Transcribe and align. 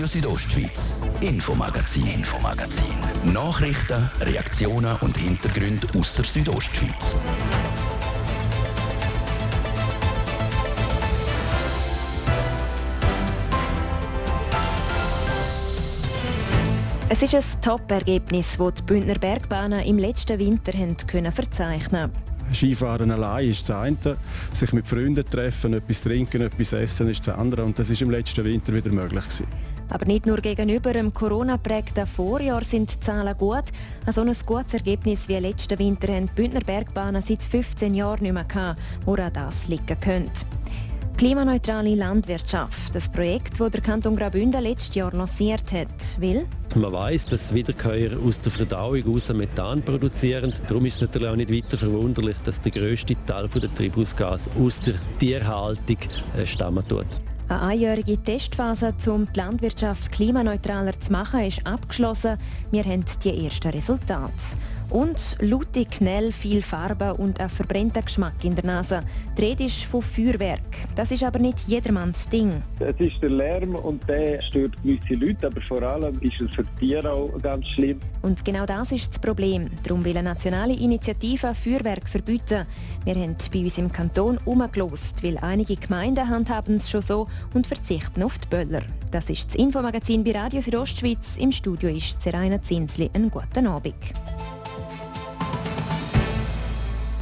Radio 0.00 0.20
Südostschweiz, 0.20 1.02
Infomagazin, 1.20 2.06
Infomagazin. 2.06 2.86
Nachrichten, 3.34 4.10
Reaktionen 4.22 4.96
und 5.02 5.14
Hintergründe 5.14 5.86
aus 5.94 6.14
der 6.14 6.24
Südostschweiz. 6.24 7.16
Es 17.10 17.20
ist 17.22 17.34
ein 17.34 17.60
Top-Ergebnis, 17.60 18.56
das 18.56 18.74
die 18.76 18.82
Bündner 18.84 19.18
Bergbahnen 19.18 19.80
im 19.80 19.98
letzten 19.98 20.38
Winter 20.38 20.72
können 21.06 21.30
verzeichnen 21.30 22.10
Skifahren 22.54 23.10
allein 23.10 23.50
ist 23.50 23.68
das 23.68 23.76
eine, 23.76 24.16
sich 24.52 24.72
mit 24.72 24.86
Freunden 24.86 25.24
treffen, 25.28 25.74
etwas 25.74 26.02
trinken, 26.02 26.42
etwas 26.42 26.72
essen 26.72 27.08
ist 27.08 27.26
das 27.26 27.36
andere 27.36 27.64
und 27.64 27.78
das 27.78 27.90
ist 27.90 28.02
im 28.02 28.10
letzten 28.10 28.44
Winter 28.44 28.72
wieder 28.72 28.90
möglich 28.90 29.24
gewesen. 29.24 29.46
Aber 29.90 30.06
nicht 30.06 30.26
nur 30.26 30.38
gegenüber 30.38 30.92
dem 30.92 31.12
Corona-prägten 31.12 32.06
Vorjahr 32.06 32.64
sind 32.64 32.94
die 32.94 33.00
Zahlen 33.00 33.36
gut. 33.36 33.64
Ein 34.06 34.12
so 34.12 34.20
ein 34.22 34.32
gutes 34.46 34.74
Ergebnis 34.74 35.28
wie 35.28 35.36
letzten 35.36 35.78
Winter 35.78 36.12
haben 36.12 36.26
die 36.26 36.32
Bündner 36.34 36.60
Bergbahnen 36.60 37.22
seit 37.22 37.42
15 37.42 37.94
Jahren 37.94 38.22
nicht 38.22 38.32
mehr 38.32 38.44
gehabt, 38.44 38.80
woran 39.04 39.32
das 39.32 39.68
liegen 39.68 40.00
könnte. 40.00 40.46
Klimaneutrale 41.16 41.96
Landwirtschaft, 41.96 42.94
das 42.94 43.10
Projekt, 43.10 43.60
das 43.60 43.70
der 43.70 43.82
Kanton 43.82 44.16
Graubünden 44.16 44.62
letztes 44.62 44.94
Jahr 44.94 45.12
lanciert 45.12 45.70
hat, 45.72 46.18
will 46.18 46.46
man 46.76 46.92
weiß, 46.92 47.26
dass 47.26 47.52
Wiederkäuer 47.52 48.16
aus 48.24 48.40
der 48.40 48.52
Verdauung 48.52 49.02
aus 49.14 49.28
Methan 49.32 49.82
produzieren. 49.82 50.54
Darum 50.68 50.86
ist 50.86 50.94
es 50.94 51.00
natürlich 51.02 51.28
auch 51.28 51.36
nicht 51.36 51.52
weiter 51.52 51.76
verwunderlich, 51.76 52.36
dass 52.44 52.60
der 52.60 52.70
grösste 52.70 53.16
Teil 53.26 53.48
der 53.48 53.74
Treibhausgas 53.74 54.48
aus 54.58 54.80
der 54.80 54.94
Tierhaltung 55.18 55.98
äh, 56.38 56.46
stammen 56.46 56.86
tut. 56.86 57.06
Eine 57.50 57.62
einjährige 57.62 58.16
Testphase, 58.16 58.94
um 59.08 59.26
die 59.26 59.40
Landwirtschaft 59.40 60.12
klimaneutraler 60.12 60.92
zu 61.00 61.10
machen, 61.10 61.40
ist 61.40 61.66
abgeschlossen. 61.66 62.38
Wir 62.70 62.84
haben 62.84 63.04
die 63.24 63.44
ersten 63.44 63.70
Resultate. 63.70 64.32
Und 64.90 65.36
laute 65.40 65.84
Knell, 65.84 66.32
viel 66.32 66.62
Farbe 66.62 67.14
und 67.14 67.38
ein 67.40 67.48
verbrennter 67.48 68.02
Geschmack 68.02 68.44
in 68.44 68.56
der 68.56 68.64
Nase. 68.64 69.02
Die 69.38 69.42
Rede 69.42 69.64
ist 69.64 69.84
von 69.84 70.02
Feuerwerk. 70.02 70.60
Das 70.96 71.12
ist 71.12 71.22
aber 71.22 71.38
nicht 71.38 71.60
jedermanns 71.68 72.28
Ding. 72.28 72.60
Es 72.80 72.98
ist 72.98 73.22
der 73.22 73.30
Lärm 73.30 73.76
und 73.76 74.06
der 74.08 74.42
stört 74.42 74.72
gewisse 74.82 75.14
Leute, 75.14 75.46
aber 75.46 75.60
vor 75.60 75.80
allem 75.82 76.18
ist 76.20 76.40
es 76.40 76.52
für 76.52 76.64
die 76.64 76.88
Tiere 76.88 77.08
auch 77.08 77.30
ganz 77.40 77.68
schlimm. 77.68 78.00
Und 78.22 78.44
genau 78.44 78.66
das 78.66 78.90
ist 78.90 79.10
das 79.10 79.18
Problem. 79.20 79.68
Darum 79.84 80.04
will 80.04 80.16
eine 80.16 80.28
nationale 80.28 80.74
Initiative 80.74 81.54
Feuerwerk 81.54 82.08
verbieten. 82.08 82.66
Wir 83.04 83.14
haben 83.14 83.36
bei 83.52 83.60
uns 83.60 83.78
im 83.78 83.92
Kanton 83.92 84.38
umgelost, 84.44 85.22
weil 85.22 85.38
einige 85.38 85.76
Gemeinden 85.76 86.28
handhaben 86.28 86.76
es 86.76 86.90
schon 86.90 87.02
so 87.02 87.28
und 87.54 87.68
verzichten 87.68 88.24
auf 88.24 88.38
die 88.38 88.48
Böller. 88.48 88.82
Das 89.12 89.30
ist 89.30 89.46
das 89.46 89.54
Infomagazin 89.54 90.24
bei 90.24 90.32
Radio 90.32 90.60
Südostschweiz. 90.60 91.36
Im 91.36 91.52
Studio 91.52 91.90
ist 91.90 92.20
Zeraina 92.20 92.60
Zinsli. 92.60 93.08
Einen 93.14 93.30
guten 93.30 93.68
Abend. 93.68 93.94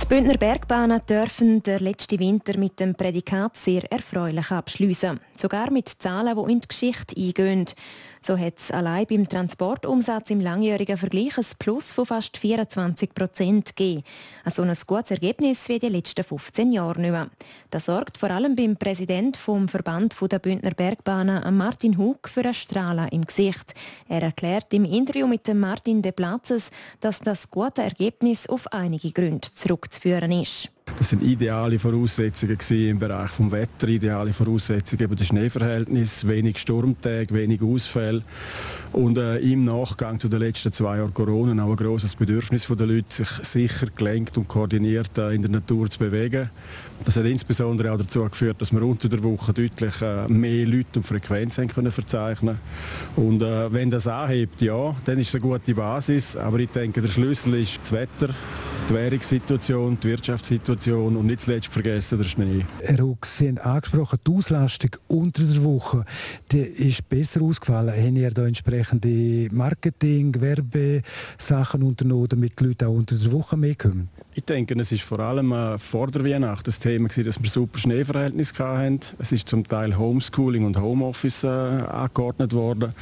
Die 0.08 0.14
Bündner 0.14 0.38
Bergbahnen 0.38 1.02
dürfen 1.06 1.62
der 1.62 1.80
letzte 1.80 2.18
Winter 2.18 2.56
mit 2.56 2.80
dem 2.80 2.94
Prädikat 2.94 3.58
sehr 3.58 3.92
erfreulich 3.92 4.50
abschließen. 4.50 5.20
Sogar 5.36 5.70
mit 5.70 5.86
Zahlen, 5.86 6.34
die 6.34 6.50
in 6.50 6.60
die 6.62 6.68
Geschichte 6.68 7.14
eingehen. 7.14 7.66
So 8.20 8.36
hat 8.38 8.58
es 8.58 8.70
allein 8.70 9.06
beim 9.06 9.28
Transportumsatz 9.28 10.30
im 10.30 10.40
langjährigen 10.40 10.96
Vergleich 10.96 11.38
ein 11.38 11.46
Plus 11.58 11.92
von 11.92 12.06
fast 12.06 12.36
24 12.36 13.14
Prozent 13.14 13.76
gegeben. 13.76 14.02
Also 14.44 14.62
ein 14.62 14.76
gutes 14.86 15.10
Ergebnis 15.10 15.68
wie 15.68 15.78
die 15.78 15.88
letzten 15.88 16.24
15 16.24 16.72
Jahre 16.72 17.00
nicht 17.00 17.10
mehr. 17.10 17.30
Das 17.70 17.86
sorgt 17.86 18.18
vor 18.18 18.30
allem 18.30 18.56
beim 18.56 18.76
Präsident 18.76 19.36
vom 19.36 19.68
Verband 19.68 20.16
der 20.20 20.38
Bündner 20.38 20.72
Bergbahnen, 20.72 21.56
Martin 21.56 21.98
Hug, 21.98 22.28
für 22.28 22.44
ein 22.44 22.54
Strahlen 22.54 23.08
im 23.08 23.22
Gesicht. 23.22 23.74
Er 24.08 24.22
erklärt 24.22 24.72
im 24.74 24.84
Interview 24.84 25.26
mit 25.26 25.52
Martin 25.54 26.02
De 26.02 26.12
Platzes, 26.12 26.70
dass 27.00 27.20
das 27.20 27.50
gute 27.50 27.82
Ergebnis 27.82 28.48
auf 28.48 28.66
einige 28.72 29.12
Gründe 29.12 29.48
zurückzuführen 29.52 30.32
ist. 30.32 30.70
Das 30.96 31.10
sind 31.10 31.22
ideale 31.22 31.78
Voraussetzungen 31.78 32.58
im 32.70 32.98
Bereich 32.98 33.30
des 33.30 33.50
Wetter, 33.50 33.88
ideale 33.88 34.32
Voraussetzungen 34.32 35.02
eben 35.02 35.16
das 35.16 35.26
Schneeverhältnis, 35.26 36.26
wenig 36.26 36.58
Sturmtage, 36.58 37.34
wenig 37.34 37.62
Ausfälle 37.62 38.22
und 38.92 39.18
äh, 39.18 39.38
im 39.38 39.64
Nachgang 39.64 40.18
zu 40.18 40.28
den 40.28 40.40
letzten 40.40 40.72
zwei 40.72 40.98
Jahren 40.98 41.14
Corona 41.14 41.64
auch 41.64 41.70
ein 41.70 41.76
grosses 41.76 42.16
Bedürfnis 42.16 42.66
der 42.66 42.86
Leute, 42.86 43.12
sich 43.12 43.28
sicher, 43.42 43.88
gelenkt 43.94 44.38
und 44.38 44.48
koordiniert 44.48 45.16
äh, 45.18 45.34
in 45.34 45.42
der 45.42 45.50
Natur 45.50 45.90
zu 45.90 45.98
bewegen. 45.98 46.50
Das 47.04 47.16
hat 47.16 47.24
insbesondere 47.24 47.92
auch 47.92 47.98
dazu 47.98 48.24
geführt, 48.24 48.60
dass 48.60 48.72
wir 48.72 48.82
unter 48.82 49.08
der 49.08 49.22
Woche 49.22 49.52
deutlich 49.52 50.02
äh, 50.02 50.28
mehr 50.28 50.66
Leute 50.66 50.98
und 50.98 51.06
Frequenzen 51.06 51.68
können 51.68 51.90
verzeichnen 51.90 52.58
Und 53.16 53.42
äh, 53.42 53.72
wenn 53.72 53.90
das 53.90 54.06
anhebt, 54.06 54.60
ja, 54.60 54.94
dann 55.04 55.18
ist 55.18 55.28
es 55.28 55.34
eine 55.36 55.42
gute 55.42 55.74
Basis. 55.74 56.36
Aber 56.36 56.58
ich 56.58 56.70
denke, 56.70 57.00
der 57.00 57.08
Schlüssel 57.08 57.54
ist 57.54 57.80
das 57.82 57.92
Wetter, 57.92 58.28
die 58.88 58.94
Währungssituation, 58.94 59.98
die 60.02 60.08
Wirtschaftssituation 60.08 61.16
und 61.16 61.26
nicht 61.26 61.40
zuletzt 61.40 61.68
vergessen 61.68 62.18
der 62.18 62.28
Schnee. 62.28 62.64
Herr 62.82 62.98
Hug, 62.98 63.24
Sie 63.24 63.48
haben 63.48 63.58
angesprochen, 63.58 64.18
die 64.26 64.30
Auslastung 64.30 64.90
unter 65.06 65.42
der 65.42 65.64
Woche 65.64 66.04
die 66.52 66.58
ist 66.58 67.08
besser 67.08 67.42
ausgefallen. 67.42 67.94
Haben 67.94 68.16
Sie 68.16 68.28
da 68.28 68.46
entsprechende 68.46 69.48
Marketing, 69.54 70.34
Werbesachen 70.40 71.82
unternommen, 71.82 72.28
damit 72.28 72.58
die 72.58 72.64
Leute 72.64 72.88
auch 72.88 72.94
unter 72.94 73.16
der 73.16 73.32
Woche 73.32 73.56
mehr 73.56 73.74
kommen? 73.74 74.08
Ich 74.38 74.44
denke, 74.44 74.78
es 74.78 74.92
ist 74.92 75.02
vor 75.02 75.18
allem 75.18 75.50
äh, 75.50 75.78
vor 75.78 76.12
der 76.12 76.24
Weihnacht 76.24 76.68
das 76.68 76.78
Thema 76.78 77.08
dass 77.08 77.42
wir 77.42 77.50
super 77.50 77.76
Schneeverhältnisse 77.80 78.56
hatten. 78.56 79.00
Es 79.18 79.32
ist 79.32 79.48
zum 79.48 79.66
Teil 79.66 79.98
Homeschooling 79.98 80.64
und 80.64 80.80
Homeoffice 80.80 81.42
äh, 81.42 81.48
angeordnet 81.48 82.52
worden. 82.52 82.92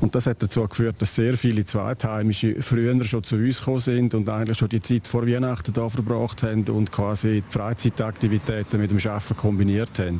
Und 0.00 0.16
das 0.16 0.26
hat 0.26 0.42
dazu 0.42 0.66
geführt, 0.66 0.96
dass 0.98 1.14
sehr 1.14 1.38
viele 1.38 1.64
Zweitheimische 1.64 2.60
früher 2.60 3.04
schon 3.04 3.22
zu 3.22 3.36
uns 3.36 3.60
gekommen 3.60 3.78
sind 3.78 4.14
und 4.14 4.28
eigentlich 4.28 4.58
schon 4.58 4.68
die 4.68 4.80
Zeit 4.80 5.06
vor 5.06 5.28
Weihnachten 5.28 5.72
hier 5.72 5.88
verbracht 5.88 6.42
haben 6.42 6.64
und 6.64 6.90
quasi 6.90 7.44
die 7.48 7.52
Freizeitaktivitäten 7.52 8.80
mit 8.80 8.90
dem 8.90 8.98
Arbeiten 8.98 9.36
kombiniert 9.36 9.96
haben. 10.00 10.18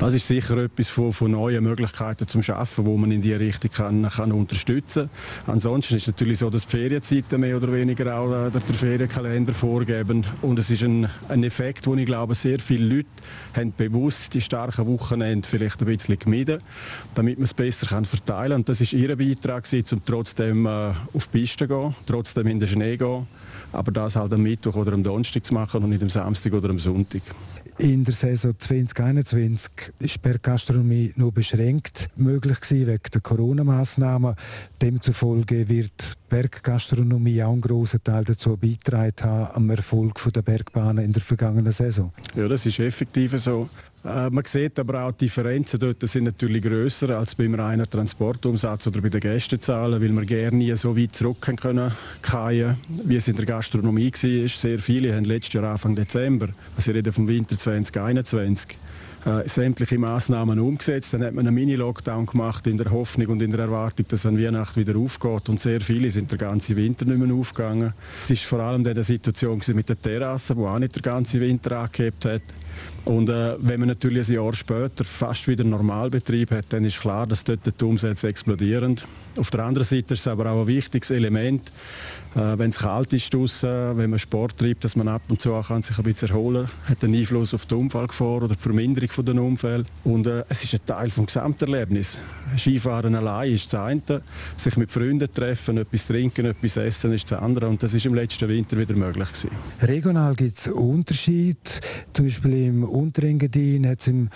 Das 0.00 0.14
ist 0.14 0.26
sicher 0.26 0.56
etwas 0.56 0.88
von, 0.88 1.12
von 1.12 1.30
neuen 1.32 1.62
Möglichkeiten 1.62 2.26
zum 2.26 2.42
Schaffen, 2.42 2.86
wo 2.86 2.96
man 2.96 3.12
in 3.12 3.20
die 3.20 3.34
Richtung 3.34 3.70
kann, 3.70 4.08
kann 4.08 4.32
unterstützen. 4.32 5.10
Ansonsten 5.46 5.96
ist 5.96 6.04
es 6.04 6.06
natürlich 6.06 6.38
so, 6.38 6.48
dass 6.48 6.64
die 6.64 6.70
Ferienzeiten 6.70 7.38
mehr 7.38 7.58
oder 7.58 7.70
weniger 7.70 8.16
auch 8.16 8.30
äh, 8.30 8.50
der, 8.50 8.62
der 8.62 8.74
Ferienkalender 8.74 9.52
vorgeben 9.52 10.24
und 10.40 10.58
es 10.58 10.70
ist 10.70 10.84
ein, 10.84 11.06
ein 11.28 11.44
Effekt, 11.44 11.86
wo 11.86 11.94
ich 11.96 12.06
glaube, 12.06 12.34
sehr 12.34 12.60
viele 12.60 12.96
Leute 12.96 13.08
haben 13.52 13.74
bewusst 13.76 14.32
die 14.32 14.40
starken 14.40 14.86
Wochenende 14.86 15.46
vielleicht 15.46 15.82
ein 15.82 15.86
bisschen 15.86 16.18
gemieden, 16.18 16.62
damit 17.14 17.36
man 17.36 17.44
es 17.44 17.52
besser 17.52 17.88
kann 17.88 18.06
verteilen 18.06 18.52
kann. 18.52 18.60
Und 18.60 18.70
das 18.70 18.80
ist 18.80 18.94
ihr 18.94 19.14
Beitrag, 19.14 19.68
um 19.92 20.02
trotzdem 20.06 20.64
äh, 20.64 20.92
auf 21.12 21.28
die 21.28 21.40
Piste 21.40 21.68
zu 21.68 21.68
gehen, 21.68 21.94
trotzdem 22.06 22.46
in 22.46 22.58
den 22.58 22.68
Schnee 22.70 22.96
zu 22.96 23.04
gehen 23.04 23.26
aber 23.72 23.92
das 23.92 24.16
halt 24.16 24.32
am 24.32 24.42
Mittwoch 24.42 24.76
oder 24.76 24.92
am 24.92 25.02
Donnerstag 25.02 25.44
zu 25.44 25.54
machen 25.54 25.82
und 25.82 25.90
nicht 25.90 26.02
am 26.02 26.08
Samstag 26.08 26.52
oder 26.52 26.70
am 26.70 26.78
Sonntag. 26.78 27.22
In 27.80 28.04
der 28.04 28.12
Saison 28.12 28.52
2021 28.58 29.70
ist 30.00 30.16
die 30.16 30.18
Berggastronomie 30.18 31.14
nur 31.16 31.32
beschränkt 31.32 32.10
möglich 32.14 32.58
wegen 32.68 33.00
der 33.10 33.20
Corona-Massnahmen. 33.22 34.34
Demzufolge 34.82 35.66
wird 35.66 36.18
Berggastronomie 36.30 37.42
auch 37.42 37.52
einen 37.52 37.60
grossen 37.60 38.02
Teil 38.02 38.24
dazu 38.24 38.56
beitragen 38.56 39.12
haben 39.22 39.54
am 39.54 39.70
Erfolg 39.70 40.14
der 40.32 40.40
Bergbahnen 40.42 41.04
in 41.04 41.12
der 41.12 41.20
vergangenen 41.22 41.72
Saison. 41.72 42.12
Ja, 42.34 42.48
das 42.48 42.64
ist 42.64 42.78
effektiv 42.78 43.32
so. 43.38 43.68
Äh, 44.02 44.30
man 44.30 44.44
sieht 44.46 44.78
aber 44.78 45.04
auch, 45.04 45.12
die 45.12 45.26
Differenzen 45.26 45.78
dort 45.78 46.00
sind 46.08 46.24
natürlich 46.24 46.62
grösser 46.62 47.18
als 47.18 47.34
beim 47.34 47.54
reinen 47.54 47.88
Transportumsatz 47.88 48.86
oder 48.86 49.02
bei 49.02 49.10
den 49.10 49.20
Gästezahlen, 49.20 50.00
weil 50.00 50.12
wir 50.12 50.24
gerne 50.24 50.56
nie 50.56 50.74
so 50.76 50.96
weit 50.96 51.14
zurück 51.14 51.42
können 51.56 51.92
fallen, 52.22 52.78
wie 53.04 53.16
es 53.16 53.28
in 53.28 53.36
der 53.36 53.44
Gastronomie 53.44 54.10
war. 54.10 54.48
Sehr 54.48 54.78
viele 54.78 55.14
haben 55.14 55.24
letztes 55.24 55.54
Jahr 55.54 55.64
Anfang 55.64 55.94
Dezember, 55.94 56.48
also 56.76 56.90
ich 56.90 56.96
rede 56.96 57.12
vom 57.12 57.28
Winter 57.28 57.58
2021, 57.58 58.78
äh, 59.24 59.48
sämtliche 59.48 59.98
Maßnahmen 59.98 60.58
umgesetzt. 60.58 61.12
Dann 61.14 61.22
hat 61.24 61.34
man 61.34 61.46
einen 61.46 61.54
Mini-Lockdown 61.54 62.26
gemacht 62.26 62.66
in 62.66 62.76
der 62.76 62.90
Hoffnung 62.90 63.28
und 63.28 63.42
in 63.42 63.50
der 63.50 63.60
Erwartung, 63.60 64.06
dass 64.08 64.26
an 64.26 64.38
Weihnachten 64.38 64.80
wieder 64.80 64.98
aufgeht. 64.98 65.48
Und 65.48 65.60
sehr 65.60 65.80
viele 65.80 66.10
sind 66.10 66.30
den 66.30 66.38
ganzen 66.38 66.76
Winter 66.76 67.04
nicht 67.04 67.18
mehr 67.18 67.34
aufgegangen. 67.34 67.92
Es 68.24 68.30
ist 68.30 68.44
vor 68.44 68.60
allem 68.60 68.84
die 68.84 69.02
Situation 69.02 69.60
mit 69.74 69.88
der 69.88 70.00
Terrasse, 70.00 70.54
die 70.54 70.60
auch 70.62 70.78
nicht 70.78 70.96
den 70.96 71.02
ganzen 71.02 71.40
Winter 71.40 71.78
angehebt 71.78 72.24
hat. 72.24 72.42
Und 73.04 73.28
äh, 73.28 73.56
wenn 73.58 73.80
man 73.80 73.88
natürlich 73.88 74.28
ein 74.28 74.34
Jahr 74.34 74.52
später 74.52 75.04
fast 75.04 75.48
wieder 75.48 75.64
Normalbetrieb 75.64 76.50
hat, 76.50 76.72
dann 76.72 76.84
ist 76.84 77.00
klar, 77.00 77.26
dass 77.26 77.44
dort 77.44 77.60
die 77.80 77.84
Umsätze 77.84 78.28
explodieren. 78.28 78.96
Auf 79.38 79.50
der 79.50 79.64
anderen 79.64 79.86
Seite 79.86 80.14
ist 80.14 80.20
es 80.20 80.28
aber 80.28 80.50
auch 80.50 80.60
ein 80.60 80.66
wichtiges 80.66 81.10
Element, 81.10 81.72
äh, 82.34 82.58
wenn 82.58 82.70
es 82.70 82.78
kalt 82.78 83.12
ist 83.12 83.32
draussen, 83.32 83.96
wenn 83.96 84.10
man 84.10 84.18
Sport 84.18 84.56
treibt, 84.58 84.84
dass 84.84 84.94
man 84.94 85.08
ab 85.08 85.22
und 85.28 85.40
zu 85.40 85.50
kann 85.60 85.82
sich 85.82 85.98
ein 85.98 86.04
bisschen 86.04 86.28
erholen 86.28 86.66
kann, 86.66 86.90
hat 86.90 87.04
einen 87.04 87.14
Einfluss 87.14 87.54
auf 87.54 87.66
die 87.66 87.74
Unfallgefahr 87.74 88.42
oder 88.42 88.54
die 88.54 88.62
Verminderung 88.62 89.08
von 89.08 89.24
den. 89.24 89.40
Und 89.40 90.26
äh, 90.26 90.44
es 90.48 90.62
ist 90.62 90.74
ein 90.74 90.80
Teil 90.84 91.08
des 91.08 91.26
Gesamterlebnisses. 91.26 92.20
Skifahren 92.56 93.14
allein 93.14 93.52
ist 93.52 93.72
das 93.72 93.80
eine, 93.80 94.02
sich 94.56 94.76
mit 94.76 94.90
Freunden 94.90 95.32
treffen, 95.32 95.78
etwas 95.78 96.06
trinken, 96.06 96.46
etwas 96.46 96.76
essen 96.76 97.12
ist 97.12 97.30
das 97.30 97.40
andere 97.40 97.68
und 97.68 97.82
das 97.82 97.94
ist 97.94 98.06
im 98.06 98.14
letzten 98.14 98.48
Winter 98.48 98.78
wieder 98.78 98.94
möglich 98.94 99.28
gewesen. 99.28 99.50
Regional 99.82 100.34
gibt 100.34 100.58
es 100.58 100.68
Unterschiede, 100.68 101.58
zum 102.12 102.26
Beispiel 102.26 102.69
im 102.70 102.84
Unterengadin 102.84 103.86
hat 103.86 104.00
es 104.00 104.08
im 104.08 104.30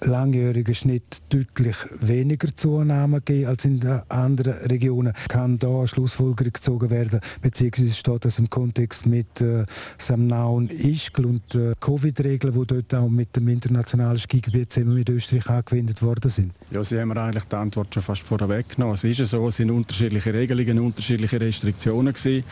langjährigen 0.00 0.74
Schnitt 0.74 1.22
deutlich 1.30 1.76
weniger 2.00 2.54
Zunahmen 2.54 3.22
gegeben 3.24 3.46
als 3.46 3.64
in 3.64 3.80
den 3.80 4.00
anderen 4.08 4.54
Regionen. 4.66 5.14
Kann 5.28 5.58
da 5.58 5.86
Schlussfolgerung 5.86 6.52
gezogen 6.52 6.90
werden, 6.90 7.20
beziehungsweise 7.42 7.94
steht 7.94 8.24
das 8.24 8.38
im 8.38 8.50
Kontext 8.50 9.06
mit 9.06 9.40
äh, 9.40 9.64
Samnaun, 9.98 10.68
Ischgl 10.68 11.24
und 11.24 11.54
äh, 11.54 11.72
Covid-Regeln, 11.80 12.54
die 12.54 12.66
dort 12.66 12.94
auch 12.94 13.08
mit 13.08 13.34
dem 13.36 13.48
internationalen 13.48 14.18
Skigebiet 14.18 14.72
zusammen 14.72 14.94
mit 14.94 15.08
Österreich 15.08 15.48
angewendet 15.48 16.02
worden 16.02 16.30
sind? 16.30 16.52
Ja, 16.70 16.84
Sie 16.84 16.98
haben 17.00 17.12
eigentlich 17.12 17.44
die 17.44 17.56
Antwort 17.56 17.94
schon 17.94 18.02
fast 18.02 18.22
vorweggenommen. 18.22 18.94
Es 18.94 19.04
ist 19.04 19.24
so, 19.30 19.48
es 19.48 19.56
sind 19.56 19.70
unterschiedliche 19.70 20.32
Regelungen, 20.32 20.78
unterschiedliche 20.78 21.40
Restriktionen 21.40 22.12
gewesen. 22.12 22.44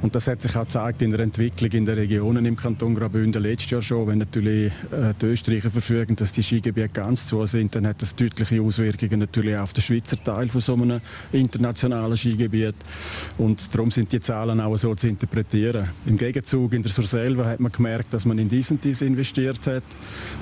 Und 0.00 0.14
das 0.14 0.28
hat 0.28 0.40
sich 0.42 0.54
auch 0.54 0.62
gezeigt 0.62 1.02
in 1.02 1.10
der 1.10 1.20
Entwicklung 1.20 1.70
in 1.72 1.84
den 1.84 1.98
Regionen 1.98 2.44
im 2.46 2.56
Kanton 2.56 2.94
Graubünden 2.94 3.42
letztes 3.42 3.70
Jahr 3.70 3.82
schon. 3.82 4.06
Wenn 4.06 4.18
natürlich 4.18 4.72
äh, 4.92 5.12
die 5.20 5.26
Österreicher 5.26 5.70
verfügen, 5.70 6.14
dass 6.14 6.30
die 6.30 6.42
Skigebiete 6.42 6.88
ganz 6.88 7.26
zu 7.26 7.44
sind, 7.46 7.74
dann 7.74 7.86
hat 7.86 8.00
das 8.00 8.14
deutliche 8.14 8.62
Auswirkungen 8.62 9.18
natürlich 9.18 9.56
auf 9.56 9.72
den 9.72 9.82
Schweizer 9.82 10.16
Teil 10.16 10.48
von 10.48 10.60
so 10.60 10.74
einem 10.74 11.00
internationalen 11.32 12.16
Skigebiet. 12.16 12.76
Und 13.38 13.74
darum 13.74 13.90
sind 13.90 14.12
die 14.12 14.20
Zahlen 14.20 14.60
auch 14.60 14.76
so 14.76 14.94
zu 14.94 15.08
interpretieren. 15.08 15.88
Im 16.06 16.16
Gegenzug 16.16 16.72
in 16.74 16.82
der 16.82 16.92
Surselva 16.92 17.46
hat 17.46 17.60
man 17.60 17.72
gemerkt, 17.72 18.14
dass 18.14 18.24
man 18.24 18.38
in 18.38 18.48
diesen 18.48 18.80
dies 18.80 19.02
investiert 19.02 19.66
hat, 19.66 19.82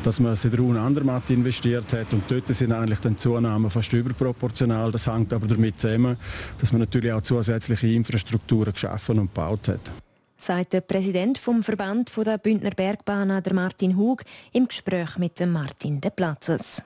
dass 0.04 0.20
man 0.20 0.36
Sedrun 0.36 0.76
Andermatt 0.76 1.30
investiert 1.30 1.92
hat 1.94 2.12
und 2.12 2.24
dort 2.28 2.46
sind 2.48 2.72
eigentlich 2.72 3.00
dann 3.00 3.16
Zunahmen 3.16 3.70
fast 3.70 3.92
überproportional. 3.92 4.92
Das 4.92 5.06
hängt 5.06 5.32
aber 5.32 5.46
damit 5.46 5.78
zusammen, 5.78 6.16
dass 6.58 6.72
man 6.72 6.80
natürlich 6.80 7.12
auch 7.12 7.22
zusätzliche 7.22 7.88
Infrastrukturen 7.88 8.72
geschaffen 8.72 9.18
und 9.18 9.32
gebaut 9.46 9.68
hat 9.68 9.92
sagt 10.38 10.74
der 10.74 10.82
Präsident 10.82 11.38
vom 11.38 11.62
Verband 11.62 12.12
der 12.14 12.38
Bündner 12.38 12.70
Bergbahnen, 12.70 13.42
der 13.42 13.54
Martin 13.54 13.96
Hug, 13.96 14.22
im 14.52 14.68
Gespräch 14.68 15.16
mit 15.16 15.40
Martin 15.44 16.00
De 16.00 16.10
Platzes. 16.10 16.82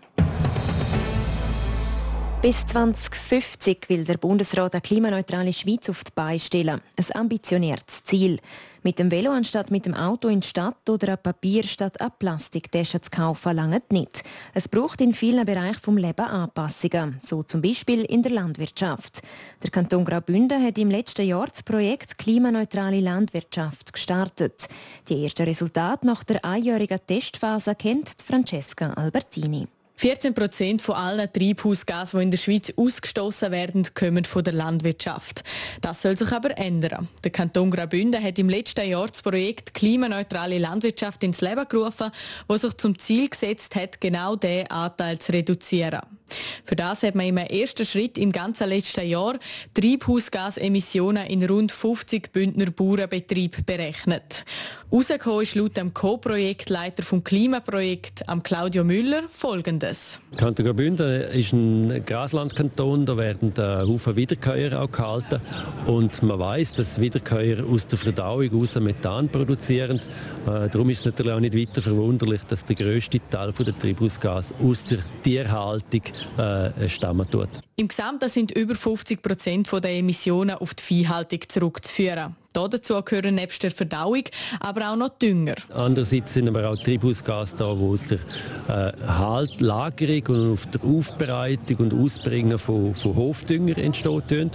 Bis 2.40 2.64
2050 2.64 3.88
will 3.88 4.04
der 4.04 4.16
Bundesrat 4.16 4.72
eine 4.72 4.80
klimaneutrale 4.80 5.52
Schweiz 5.52 5.90
auf 5.90 6.04
die 6.04 6.12
Beine 6.14 6.38
stellen. 6.38 6.80
Ein 6.96 7.16
ambitioniertes 7.16 8.04
Ziel. 8.04 8.38
Mit 8.82 8.98
dem 8.98 9.10
Velo 9.10 9.30
anstatt 9.30 9.70
mit 9.70 9.84
dem 9.84 9.92
Auto 9.94 10.28
in 10.28 10.40
die 10.40 10.46
Stadt 10.46 10.88
oder 10.88 11.12
ein 11.12 11.22
Papier 11.22 11.64
statt 11.64 12.00
eine 12.00 12.10
Plastiktasche 12.18 13.00
zu 13.02 13.10
kaufen, 13.10 13.54
langt 13.54 13.92
nicht. 13.92 14.22
Es 14.54 14.68
braucht 14.68 15.02
in 15.02 15.12
vielen 15.12 15.44
Bereichen 15.44 15.82
vom 15.82 15.98
Leben 15.98 16.24
Anpassungen, 16.24 17.18
so 17.22 17.42
zum 17.42 17.60
Beispiel 17.60 18.04
in 18.04 18.22
der 18.22 18.32
Landwirtschaft. 18.32 19.20
Der 19.62 19.70
Kanton 19.70 20.06
Graubünden 20.06 20.64
hat 20.64 20.78
im 20.78 20.90
letzten 20.90 21.26
Jahr 21.26 21.46
das 21.46 21.62
Projekt 21.62 22.16
Klimaneutrale 22.16 23.00
Landwirtschaft 23.00 23.92
gestartet. 23.92 24.66
Die 25.10 25.24
ersten 25.24 25.42
Resultate 25.42 26.06
nach 26.06 26.24
der 26.24 26.42
einjährigen 26.42 27.00
Testphase 27.06 27.74
kennt 27.74 28.16
Francesca 28.24 28.94
Albertini. 28.94 29.68
14 30.00 30.32
Prozent 30.32 30.80
von 30.80 30.94
allen 30.94 31.30
Treibhausgasen, 31.30 32.20
die 32.20 32.24
in 32.24 32.30
der 32.30 32.38
Schweiz 32.38 32.72
ausgestoßen 32.74 33.52
werden, 33.52 33.86
kommen 33.92 34.24
von 34.24 34.42
der 34.42 34.54
Landwirtschaft. 34.54 35.44
Das 35.82 36.00
soll 36.00 36.16
sich 36.16 36.32
aber 36.32 36.56
ändern. 36.56 37.10
Der 37.22 37.30
Kanton 37.30 37.70
Graubünden 37.70 38.22
hat 38.22 38.38
im 38.38 38.48
letzten 38.48 38.88
Jahr 38.88 39.08
das 39.08 39.20
Projekt 39.20 39.74
Klimaneutrale 39.74 40.56
Landwirtschaft 40.56 41.22
ins 41.22 41.42
Leben 41.42 41.68
gerufen, 41.68 42.12
das 42.48 42.62
sich 42.62 42.78
zum 42.78 42.98
Ziel 42.98 43.28
gesetzt 43.28 43.76
hat, 43.76 44.00
genau 44.00 44.36
diesen 44.36 44.68
Anteil 44.68 45.18
zu 45.18 45.32
reduzieren. 45.32 46.00
Für 46.64 46.76
das 46.76 47.02
hat 47.02 47.14
man 47.14 47.26
im 47.26 47.36
ersten 47.36 47.84
Schritt 47.84 48.16
im 48.16 48.32
ganzen 48.32 48.68
letzten 48.68 49.06
Jahr 49.06 49.38
Treibhausgasemissionen 49.74 51.26
in 51.26 51.44
rund 51.44 51.72
50 51.72 52.32
Bündner 52.32 52.70
Bauernbetrieben 52.70 53.64
berechnet. 53.66 54.46
Rausgekommen 54.92 55.42
ist 55.42 55.54
laut 55.54 55.76
dem 55.76 55.94
Co-Projektleiter 55.94 57.04
vom 57.04 57.22
Klimaprojekt, 57.22 58.28
am 58.28 58.42
Claudio 58.42 58.82
Müller, 58.82 59.22
folgendes. 59.28 60.18
Kanton 60.36 60.66
Graubünden 60.66 61.22
ist 61.30 61.52
ein 61.52 62.04
Graslandkanton, 62.04 63.06
da 63.06 63.16
werden 63.16 63.54
Haufen 63.56 64.16
Wiederkäuer 64.16 64.82
auch 64.82 64.90
gehalten 64.90 65.40
und 65.86 66.20
man 66.24 66.40
weiß, 66.40 66.74
dass 66.74 67.00
Wiederkäuer 67.00 67.64
aus 67.64 67.86
der 67.86 68.00
Verdauung 68.00 68.60
aus 68.60 68.74
Methan 68.80 69.28
produzieren. 69.28 70.00
Äh, 70.44 70.68
darum 70.68 70.90
ist 70.90 71.00
es 71.00 71.04
natürlich 71.04 71.34
auch 71.34 71.40
nicht 71.40 71.56
weiter 71.56 71.82
verwunderlich, 71.82 72.42
dass 72.48 72.64
der 72.64 72.74
grösste 72.74 73.20
Teil 73.30 73.52
der 73.52 73.78
Treibhausgas 73.78 74.52
aus 74.60 74.82
der 74.86 74.98
Tierhaltung 75.22 76.02
äh, 76.36 76.88
stammen 76.88 77.30
tut. 77.30 77.48
Im 77.76 77.86
Gesamten 77.86 78.28
sind 78.28 78.50
über 78.50 78.74
50 78.74 79.22
Prozent 79.22 79.68
der 79.72 79.90
Emissionen 79.92 80.56
auf 80.56 80.74
die 80.74 80.82
Viehhaltung 80.82 81.40
zurückzuführen. 81.48 82.34
Dazu 82.52 83.00
gehören 83.02 83.36
nebst 83.36 83.62
der 83.62 83.70
Verdauung 83.70 84.24
aber 84.58 84.90
auch 84.90 84.96
noch 84.96 85.10
Dünger. 85.10 85.54
Andererseits 85.72 86.34
sind 86.34 86.48
aber 86.48 86.68
auch 86.68 86.76
Treibhausgase 86.76 87.54
da, 87.56 87.72
die 87.74 87.80
aus 87.80 88.04
der 88.06 88.18
äh, 88.68 88.92
halt, 89.06 89.60
Lagerung 89.60 90.22
und 90.26 90.52
auf 90.52 90.66
der 90.66 90.84
Aufbereitung 90.84 91.76
und 91.78 91.94
Ausbringen 91.94 92.58
von, 92.58 92.94
von 92.94 93.14
Hofdünger 93.14 93.78
entstehen. 93.78 94.50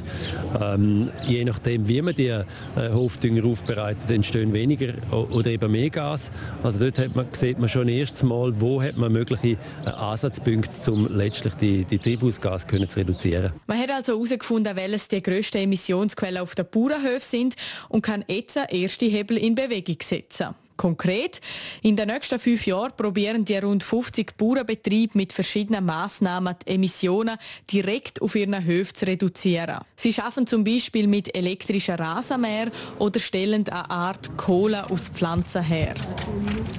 Ähm, 0.62 1.10
je 1.28 1.46
nachdem, 1.46 1.88
wie 1.88 2.02
man 2.02 2.16
die 2.16 2.28
äh, 2.28 2.44
Hofdünger 2.76 3.46
aufbereitet, 3.46 4.10
entstehen 4.12 4.52
weniger 4.52 4.94
oder 5.12 5.50
eben 5.50 5.72
mehr 5.72 5.90
Gas. 5.90 6.32
Also 6.64 6.80
dort 6.82 7.00
hat 7.00 7.16
man, 7.16 7.28
sieht 7.32 7.60
man 7.60 7.70
schon 7.70 7.88
erstes 7.88 8.24
Mal, 8.24 8.54
wo 8.60 8.82
hat 8.82 8.98
man 8.98 9.14
mögliche 9.14 9.58
äh, 9.86 9.90
Ansatzpunkte, 9.90 10.92
um 10.92 11.08
letztlich 11.16 11.54
die, 11.56 11.86
die 11.86 11.98
Treibhausgase 11.98 12.68
zu 12.68 13.00
reduzieren. 13.00 13.54
Man 13.68 13.80
hat 13.80 13.90
also 13.90 14.14
herausgefunden, 14.14 14.76
welches 14.76 15.08
die 15.08 15.22
grössten 15.22 15.60
Emissionsquellen 15.60 16.42
auf 16.42 16.56
den 16.56 16.66
Bauernhöfen 16.70 17.22
sind 17.22 17.56
und 17.90 18.02
kann 18.02 18.26
jetzt 18.28 18.58
erste 18.70 19.06
Hebel 19.06 19.38
in 19.38 19.56
Bewegung 19.56 19.98
setzen. 20.02 20.56
Konkret, 20.78 21.40
in 21.82 21.96
den 21.96 22.08
nächsten 22.08 22.40
fünf 22.40 22.66
Jahren 22.68 22.92
probieren 22.96 23.46
die 23.46 23.58
rund 23.58 23.84
50 23.84 24.36
Bauernbetriebe 24.38 25.18
mit 25.18 25.32
verschiedenen 25.32 25.86
Massnahmen 25.86 26.56
die 26.68 26.74
Emissionen 26.74 27.38
direkt 27.72 28.22
auf 28.22 28.36
ihren 28.36 28.64
Höfen 28.64 28.96
zu 28.96 29.06
reduzieren. 29.08 29.80
Sie 29.96 30.12
schaffen 30.12 30.48
zum 30.48 30.64
Beispiel 30.64 31.08
mit 31.08 31.34
elektrischen 31.36 31.96
Rasenmäher 31.96 32.72
oder 33.00 33.20
stellen 33.20 33.68
eine 33.70 33.90
Art 33.90 34.36
Kohle 34.38 34.90
aus 34.90 35.08
Pflanzen 35.08 35.64
her. 35.64 35.96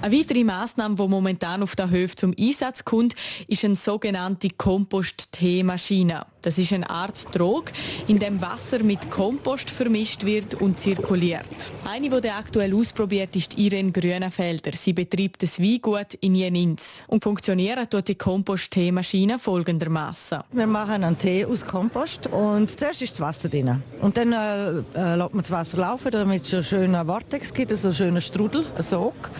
Eine 0.02 0.18
weitere 0.18 0.44
Massnahme, 0.44 0.96
die 0.96 1.08
momentan 1.08 1.62
auf 1.62 1.74
den 1.74 1.90
Höfen 1.90 2.16
zum 2.16 2.34
Einsatz 2.38 2.84
kommt, 2.84 3.14
ist 3.48 3.64
eine 3.64 3.76
sogenannte 3.76 4.48
Kompost-T-Maschine. 4.50 6.26
Das 6.46 6.58
ist 6.58 6.72
eine 6.72 6.88
Art 6.88 7.26
Drog, 7.32 7.72
in 8.06 8.20
dem 8.20 8.40
Wasser 8.40 8.80
mit 8.84 9.10
Kompost 9.10 9.68
vermischt 9.68 10.24
wird 10.24 10.54
und 10.54 10.78
zirkuliert. 10.78 11.42
Eine, 11.84 12.20
die 12.20 12.30
aktuell 12.30 12.72
ausprobiert, 12.72 13.34
ist 13.34 13.58
Irene 13.58 13.90
Grünenfelder. 13.90 14.70
Sie 14.72 14.92
betreibt 14.92 15.42
das 15.42 15.58
Weingut 15.58 16.14
in 16.20 16.36
Jenins. 16.36 17.02
Und 17.08 17.24
funktionieren 17.24 17.90
tut 17.90 18.06
die 18.06 18.14
Kompost-Teemaschine 18.14 19.40
folgendermaßen. 19.40 20.38
Wir 20.52 20.68
machen 20.68 21.02
einen 21.02 21.18
Tee 21.18 21.44
aus 21.44 21.66
Kompost 21.66 22.28
und 22.28 22.70
zuerst 22.70 23.02
ist 23.02 23.14
das 23.14 23.20
Wasser 23.22 23.48
drin. 23.48 23.82
Und 24.00 24.16
dann 24.16 24.32
äh, 24.32 24.68
äh, 24.94 25.16
lässt 25.16 25.34
man 25.34 25.42
das 25.42 25.50
Wasser 25.50 25.78
laufen, 25.78 26.12
damit 26.12 26.42
es 26.42 26.54
einen 26.54 26.62
schönen 26.62 27.06
Vortex 27.06 27.52
gibt, 27.52 27.72
also 27.72 27.88
einen 27.88 27.96
schönen 27.96 28.20
Strudel, 28.20 28.64
einen 28.72 28.82
Sog. 28.84 29.30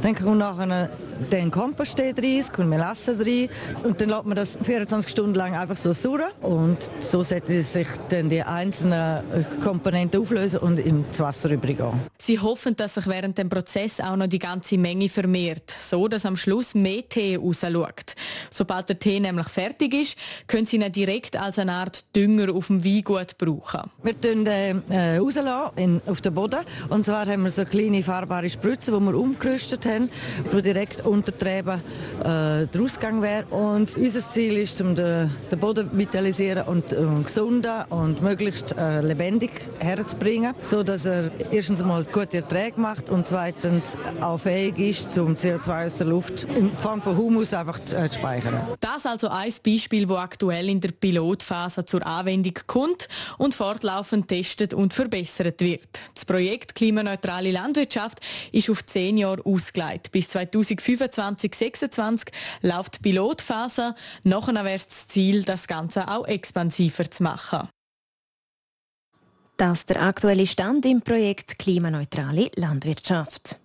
Dann 0.00 0.14
kommt 0.14 0.38
nachher 0.38 0.90
den 1.32 1.50
Komposttee 1.50 2.14
rein, 2.16 2.40
es 2.40 2.52
kommt 2.52 2.68
Melasse 2.68 3.18
rein 3.18 3.48
und 3.82 4.00
dann 4.00 4.08
lässt 4.08 4.24
man 4.24 4.36
das 4.36 4.58
24 4.62 5.10
Stunden 5.10 5.34
lang 5.34 5.54
einfach 5.54 5.76
so 5.76 5.92
surren 5.92 6.30
und 6.54 6.90
so 7.00 7.22
sollten 7.22 7.62
sich 7.62 7.88
dann 8.08 8.28
die 8.28 8.42
einzelnen 8.42 9.22
Komponenten 9.62 10.20
auflösen 10.20 10.60
und 10.60 10.78
ins 10.78 11.20
Wasser 11.20 11.50
übergehen. 11.50 12.00
Sie 12.18 12.38
hoffen, 12.38 12.76
dass 12.76 12.94
sich 12.94 13.06
während 13.06 13.36
dem 13.36 13.48
Prozess 13.48 14.00
auch 14.00 14.16
noch 14.16 14.26
die 14.26 14.38
ganze 14.38 14.78
Menge 14.78 15.08
vermehrt, 15.08 15.70
so 15.70 16.08
dass 16.08 16.24
am 16.24 16.36
Schluss 16.36 16.74
mehr 16.74 17.08
Tee 17.08 17.36
rausschaut. 17.36 18.14
Sobald 18.50 18.88
der 18.88 18.98
Tee 18.98 19.20
nämlich 19.20 19.48
fertig 19.48 19.94
ist, 19.94 20.16
können 20.46 20.66
Sie 20.66 20.76
ihn 20.76 20.92
direkt 20.92 21.36
als 21.36 21.58
eine 21.58 21.72
Art 21.72 22.04
Dünger 22.14 22.54
auf 22.54 22.68
dem 22.68 22.84
Weingut 22.84 23.36
brauchen. 23.36 23.90
Wir 24.02 24.20
tun 24.20 24.44
den 24.44 24.88
äh, 24.90 25.18
rauslassen 25.18 26.00
auf 26.06 26.20
den 26.20 26.34
Boden 26.34 26.60
und 26.88 27.04
zwar 27.04 27.26
haben 27.26 27.42
wir 27.42 27.50
so 27.50 27.64
kleine 27.64 28.02
fahrbare 28.02 28.48
Spritzen, 28.48 28.94
die 28.98 29.04
wir 29.04 29.18
umgerüstet 29.18 29.84
haben, 29.86 30.08
die 30.52 30.62
direkt 30.62 31.04
unter 31.04 31.34
Untertrieben 31.34 31.80
äh, 32.20 32.66
der 32.66 32.82
Ausgang 32.82 33.22
wäre. 33.22 33.46
Und 33.46 33.96
unser 33.96 34.20
Ziel 34.20 34.58
ist, 34.58 34.80
um 34.80 34.94
den, 34.94 35.30
den 35.50 35.58
Boden 35.58 35.90
zu 35.90 35.96
vitalisieren 36.38 36.66
und 36.66 36.92
äh, 36.92 37.22
gesunder 37.22 37.86
und 37.90 38.22
möglichst 38.22 38.76
äh, 38.76 39.00
lebendig 39.00 39.50
herzubringen, 39.78 40.54
so 40.62 40.82
dass 40.82 41.06
er 41.06 41.30
erstens 41.50 41.80
einmal 41.80 42.04
gute 42.04 42.38
Erträge 42.38 42.80
macht 42.80 43.10
und 43.10 43.26
zweitens 43.26 43.96
auch 44.20 44.38
fähig 44.38 44.78
ist, 44.78 45.16
um 45.18 45.34
CO2 45.34 45.86
aus 45.86 45.96
der 45.96 46.06
Luft 46.06 46.44
in 46.44 46.72
Form 46.72 47.02
von 47.02 47.16
Humus 47.16 47.54
einfach 47.54 47.80
zu, 47.80 47.96
äh, 47.96 48.12
speichern. 48.12 48.54
Das 48.80 49.06
also 49.06 49.28
ein 49.28 49.52
Beispiel, 49.64 50.08
wo 50.08 50.16
aktuell 50.16 50.68
in 50.68 50.80
der 50.80 50.90
Pilotphase 50.90 51.84
zur 51.84 52.06
Anwendung 52.06 52.54
kommt 52.66 53.08
und 53.38 53.54
fortlaufend 53.54 54.28
testet 54.28 54.74
und 54.74 54.94
verbessert 54.94 55.60
wird. 55.60 55.88
Das 56.14 56.24
Projekt 56.24 56.74
Klimaneutrale 56.74 57.50
Landwirtschaft 57.50 58.20
ist 58.52 58.70
auf 58.70 58.84
zehn 58.86 59.16
Jahre 59.16 59.44
ausgelegt. 59.44 60.10
Bis 60.12 60.28
2025, 60.30 61.52
2026 61.52 62.32
läuft 62.62 62.96
die 62.96 63.02
Pilotphase. 63.02 63.94
Nachher 64.22 64.54
wäre 64.64 64.74
das 64.74 65.08
Ziel, 65.08 65.42
das 65.44 65.66
Ganze 65.66 66.08
auch 66.08 66.23
noch 66.24 66.28
expansiver 66.28 67.10
zu 67.10 67.22
machen. 67.22 67.68
Das 69.56 69.80
ist 69.80 69.90
der 69.90 70.02
aktuelle 70.02 70.46
Stand 70.46 70.84
im 70.86 71.00
Projekt 71.00 71.58
Klimaneutrale 71.58 72.50
Landwirtschaft. 72.56 73.60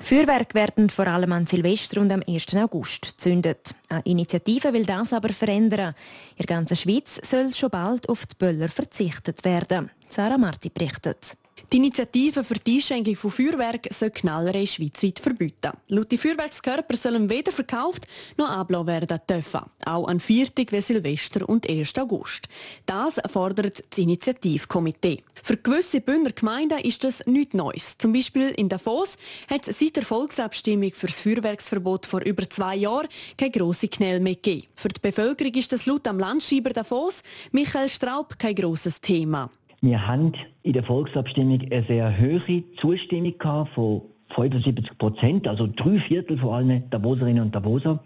Feuerwerk 0.00 0.54
werden 0.54 0.90
vor 0.90 1.06
allem 1.06 1.32
an 1.32 1.46
Silvester 1.46 2.00
und 2.00 2.12
am 2.12 2.22
1. 2.26 2.54
August 2.56 3.16
gezündet. 3.16 3.74
Eine 3.88 4.02
Initiative 4.04 4.72
will 4.72 4.84
das 4.84 5.12
aber 5.12 5.30
verändern. 5.30 5.94
In 6.36 6.44
der 6.44 6.56
ganzen 6.56 6.76
Schweiz 6.76 7.20
soll 7.22 7.52
schon 7.54 7.70
bald 7.70 8.08
auf 8.08 8.26
die 8.26 8.34
Böller 8.34 8.68
verzichtet 8.68 9.44
werden. 9.44 9.90
Sarah 10.08 10.36
Marti 10.36 10.68
berichtet. 10.68 11.36
Die 11.72 11.78
Initiative 11.78 12.44
für 12.44 12.56
die 12.56 12.74
Einschränkung 12.74 13.16
von 13.16 13.30
Feuerwerk 13.30 13.88
soll 13.94 14.10
Knallerei 14.10 14.66
schweizweit 14.66 15.18
verbieten. 15.18 15.72
Laut 15.88 16.12
die 16.12 16.18
Feuerwerkskörper 16.18 16.94
sollen 16.98 17.30
weder 17.30 17.50
verkauft 17.50 18.06
noch 18.36 18.50
abgelassen 18.50 18.88
werden 18.88 19.18
dürfen. 19.26 19.62
Auch 19.86 20.06
an 20.06 20.20
Viertag 20.20 20.70
wie 20.70 20.82
Silvester 20.82 21.48
und 21.48 21.66
1. 21.66 21.96
August. 21.96 22.46
Das 22.84 23.18
fordert 23.26 23.82
das 23.88 23.98
Initiativkomitee. 23.98 25.22
Für 25.42 25.56
gewisse 25.56 26.02
Bündner 26.02 26.32
Gemeinden 26.32 26.78
ist 26.80 27.04
das 27.04 27.24
nichts 27.24 27.54
Neues. 27.54 27.96
Zum 27.96 28.12
Beispiel 28.12 28.50
in 28.50 28.68
Davos 28.68 29.16
hat 29.48 29.66
es 29.66 29.78
seit 29.78 29.96
der 29.96 30.04
Volksabstimmung 30.04 30.92
für 30.92 31.06
das 31.06 31.20
Feuerwerksverbot 31.20 32.04
vor 32.04 32.20
über 32.20 32.48
zwei 32.50 32.76
Jahren 32.76 33.08
keine 33.38 33.50
grosse 33.50 33.88
Knell 33.88 34.20
mehr 34.20 34.34
gegeben. 34.34 34.66
Für 34.76 34.88
die 34.88 35.00
Bevölkerung 35.00 35.54
ist 35.54 35.72
das 35.72 35.86
laut 35.86 36.06
am 36.06 36.18
Landschreiber 36.18 36.74
Davos 36.74 37.22
Michael 37.50 37.88
Straub 37.88 38.38
kein 38.38 38.56
grosses 38.56 39.00
Thema. 39.00 39.50
Wir 39.84 40.06
haben 40.06 40.30
in 40.62 40.74
der 40.74 40.84
Volksabstimmung 40.84 41.60
eine 41.60 41.82
sehr 41.82 42.16
hohe 42.16 42.62
Zustimmung 42.76 43.34
von 43.74 44.02
75 44.28 44.96
Prozent, 44.96 45.48
also 45.48 45.66
drei 45.66 45.98
Viertel 45.98 46.38
von 46.38 46.50
allen 46.50 46.88
Davoserinnen 46.90 47.42
und 47.42 47.52
Davoser, 47.52 47.98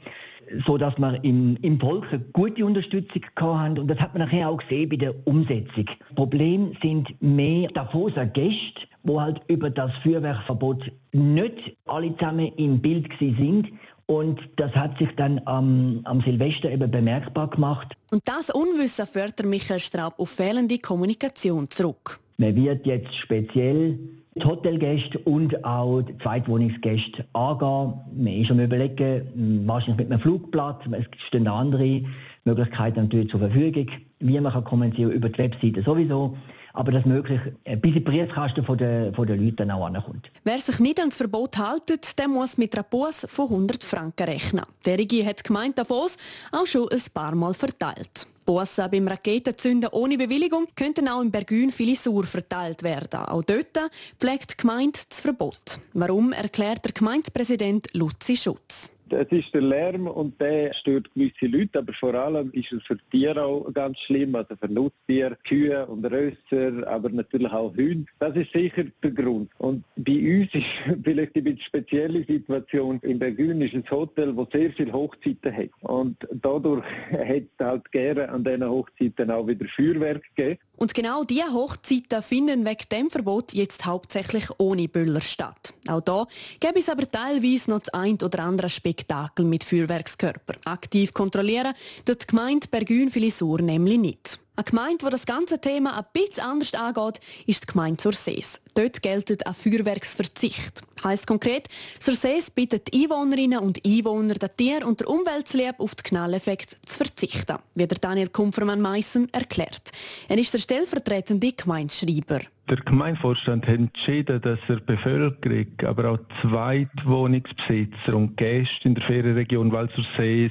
so 0.65 0.79
dass 0.79 0.97
wir 0.97 1.23
im, 1.23 1.59
im 1.61 1.79
Volk 1.79 2.07
eine 2.11 2.21
gute 2.33 2.65
Unterstützung 2.65 3.23
haben 3.39 3.79
und 3.79 3.89
das 3.89 4.01
hat 4.01 4.15
man 4.15 4.27
nachher 4.27 4.49
auch 4.49 4.57
gesehen 4.57 4.89
bei 4.89 4.97
der 4.97 5.15
Umsetzung. 5.27 5.85
Problem 6.15 6.73
sind 6.81 7.15
mehr 7.21 7.69
Davoser 7.69 8.25
Gäste, 8.25 8.87
wo 9.03 9.21
halt 9.21 9.43
über 9.49 9.69
das 9.69 9.95
Feuerwerkverbot 9.99 10.91
nicht 11.13 11.77
alle 11.85 12.17
zusammen 12.17 12.53
im 12.57 12.81
Bild 12.81 13.13
sind 13.19 13.69
und 14.07 14.41
das 14.57 14.73
hat 14.75 14.99
sich 14.99 15.09
dann 15.17 15.41
am, 15.45 16.01
am 16.05 16.21
Silvester 16.21 16.71
eben 16.71 16.91
bemerkbar 16.91 17.51
gemacht. 17.51 17.95
Und 18.11 18.23
das 18.27 18.51
Unwissen 18.51 19.07
führt 19.07 19.45
Michael 19.45 19.81
Straub 19.81 20.15
auf 20.19 20.31
fehlende 20.31 20.79
Kommunikation 20.79 21.69
zurück. 21.71 22.21
Man 22.39 22.55
wird 22.55 22.87
jetzt 22.87 23.15
speziell 23.15 23.99
die 24.35 24.45
Hotelgäste 24.45 25.19
und 25.21 25.65
auch 25.65 26.03
die 26.03 26.17
Zweitwohnungsgäste 26.19 27.25
angehen. 27.33 27.95
Man 28.15 28.33
ist 28.35 28.51
am 28.51 28.61
überlegen, 28.61 29.67
wahrscheinlich 29.67 29.97
mit 29.97 30.13
einem 30.13 30.21
Flugblatt, 30.21 30.87
es 30.93 31.07
stehen 31.23 31.49
andere 31.49 32.03
Möglichkeiten 32.45 33.03
natürlich 33.03 33.31
zur 33.31 33.41
Verfügung, 33.41 33.87
wie 34.21 34.41
man 34.41 34.53
kann 34.53 34.65
kommunizieren 34.65 35.13
über 35.13 35.31
die 35.31 35.39
Webseite 35.39 35.83
sowieso 35.83 36.37
aber 36.77 36.93
dass 36.93 37.05
möglich 37.05 37.41
bis 37.65 37.77
in 37.83 37.95
die 37.95 38.01
Briefkasten 38.01 38.65
von 38.65 38.79
den, 38.79 39.15
von 39.15 39.27
den 39.27 39.45
Leuten 39.45 39.71
auch 39.71 39.87
ankommt. 39.87 40.31
Wer 40.45 40.59
sich 40.59 40.79
nicht 40.79 41.01
ans 41.01 41.17
Verbot 41.17 41.57
hält, 41.57 42.19
der 42.19 42.29
muss 42.29 42.59
mit 42.59 42.75
einer 42.75 42.85
Buß 42.85 43.27
von 43.29 43.47
100 43.47 43.83
Franken 43.83 44.25
rechnen. 44.25 44.65
Der 44.85 44.99
Regie 44.99 45.25
hat 45.27 45.43
gemeint 45.43 45.79
Davos 45.79 46.17
auch 46.53 46.67
schon 46.67 46.89
ein 46.91 47.03
paar 47.13 47.35
Mal 47.35 47.55
verteilt. 47.55 48.27
Bossen 48.45 48.91
beim 48.91 49.09
Raketenzünden 49.09 49.91
ohne 49.91 50.17
Bewilligung 50.17 50.67
könnten 50.77 51.09
auch 51.09 51.21
im 51.21 51.33
Bergün 51.33 51.73
Filisur 51.73 52.25
verteilt 52.25 52.83
werden. 52.83 53.21
Auch 53.21 53.43
dort 53.43 53.91
pflegt 54.19 54.53
die 54.53 54.57
Gemeinde 54.57 55.01
das 55.09 55.21
Verbot. 55.21 55.81
Warum, 55.95 56.33
erklärt 56.33 56.85
der 56.85 56.93
Gemeindepräsident 56.93 57.89
Luzi 57.93 58.37
Schutz. 58.37 58.93
Es 59.09 59.31
ist 59.31 59.55
der 59.55 59.63
Lärm 59.63 60.09
und 60.09 60.41
der 60.41 60.73
stört 60.73 61.13
gewisse 61.15 61.47
Leute, 61.47 61.79
aber 61.79 61.93
vor 61.93 62.15
allem 62.15 62.51
ist 62.53 62.73
es 62.73 62.83
für 62.83 62.99
Tiere 63.11 63.45
auch 63.45 63.73
ganz 63.73 64.01
schlimm, 64.01 64.35
also 64.35 64.57
für 64.57 64.69
Nutztiere, 64.69 65.39
Kühe 65.47 65.87
und 65.87 66.05
Rösser, 66.05 66.87
aber 66.89 67.11
natürlich 67.11 67.53
auch 67.53 67.73
Hunde. 67.77 68.07
Das 68.19 68.35
ist 68.35 68.53
sicher 68.53 68.85
der 69.03 69.11
Grund. 69.13 69.51
Und 69.59 69.85
bei 69.97 70.41
uns 70.41 70.55
ist 70.55 70.67
vielleicht 71.05 71.37
eine 71.37 71.57
spezielle 71.59 72.25
Situation. 72.25 72.99
In 73.03 73.21
Bergün 73.21 73.61
ist 73.61 73.75
ein 73.75 73.85
Hotel, 73.89 74.35
das 74.35 74.49
sehr 74.53 74.73
viele 74.73 74.93
Hochzeiten 74.93 75.57
hat. 75.57 75.71
Und 75.83 76.17
dadurch 76.43 76.85
hat 77.11 77.45
halt 77.61 77.93
gerne 77.93 78.29
an 78.29 78.43
diesen 78.43 78.69
Hochzeiten 78.69 79.31
auch 79.31 79.47
wieder 79.47 79.67
Feuerwerk 79.67 80.25
gegeben. 80.35 80.59
Und 80.77 80.95
genau 80.95 81.25
diese 81.25 81.53
Hochzeiten 81.53 82.23
finden 82.23 82.65
wegen 82.65 82.89
dem 82.91 83.11
Verbot 83.11 83.53
jetzt 83.53 83.85
hauptsächlich 83.85 84.45
ohne 84.59 84.89
Böller 84.89 85.21
statt. 85.21 85.73
Auch 85.89 86.01
da 86.01 86.27
gäbe 86.61 86.79
es 86.79 86.89
aber 86.89 87.11
teilweise 87.11 87.71
noch 87.71 87.81
das 87.81 87.89
ein 87.91 88.19
oder 88.23 88.41
andere 88.41 88.69
Spektakel 88.69 89.45
mit 89.45 89.65
Feuerwerkskörper. 89.65 90.55
Aktiv 90.65 91.15
kontrollieren 91.15 91.75
tut 92.05 92.23
die 92.23 92.27
Gemeinde 92.27 92.69
Bergün 92.69 93.11
Filisur 93.11 93.61
nämlich 93.61 93.99
nicht. 93.99 94.46
Eine 94.57 94.65
Gemeinde, 94.65 95.05
die 95.05 95.11
das 95.11 95.27
ganze 95.27 95.61
Thema 95.61 95.99
ein 95.99 96.07
bisschen 96.15 96.43
anders 96.43 96.73
angeht, 96.73 97.21
ist 97.47 97.65
die 97.65 97.73
Gemeinde 97.73 98.03
Sursees. 98.03 98.59
Dort 98.75 99.03
gilt 99.03 99.47
ein 99.47 99.55
Feuerwerksverzicht. 99.55 100.83
Heißt 101.05 101.27
konkret, 101.27 101.69
Sursees 102.01 102.51
bittet 102.51 102.89
Einwohnerinnen 102.95 103.59
und 103.59 103.85
Einwohner, 103.85 104.33
der 104.33 104.57
Tier- 104.57 104.87
und 104.87 105.01
der 105.01 105.11
Umweltliebe 105.11 105.79
auf 105.79 105.95
den 105.95 106.05
Knalleffekt 106.05 106.79
zu 106.87 106.97
verzichten, 106.97 107.59
wie 107.75 107.87
der 107.87 107.99
Daniel 107.99 108.31
Kumpfermann-Meissen 108.31 109.31
erklärt. 109.35 109.93
Er 110.27 110.39
ist 110.39 110.55
der 110.55 110.59
stellvertretende 110.59 111.53
Gemeindeschreiber. 111.53 112.41
Der 112.69 112.79
Gemeindevorstand 112.79 113.65
hat 113.69 113.79
entschieden, 113.79 114.41
dass 114.41 114.59
er 114.67 114.81
Bevölkerung, 114.81 115.69
aber 115.85 116.11
auch 116.11 116.19
Zweitwohnungsbesitzer 116.43 118.13
und 118.13 118.37
Gäste 118.37 118.89
in 118.89 118.97
der 118.97 119.05
Ferienregion 119.05 119.71
Walsersees 119.71 120.51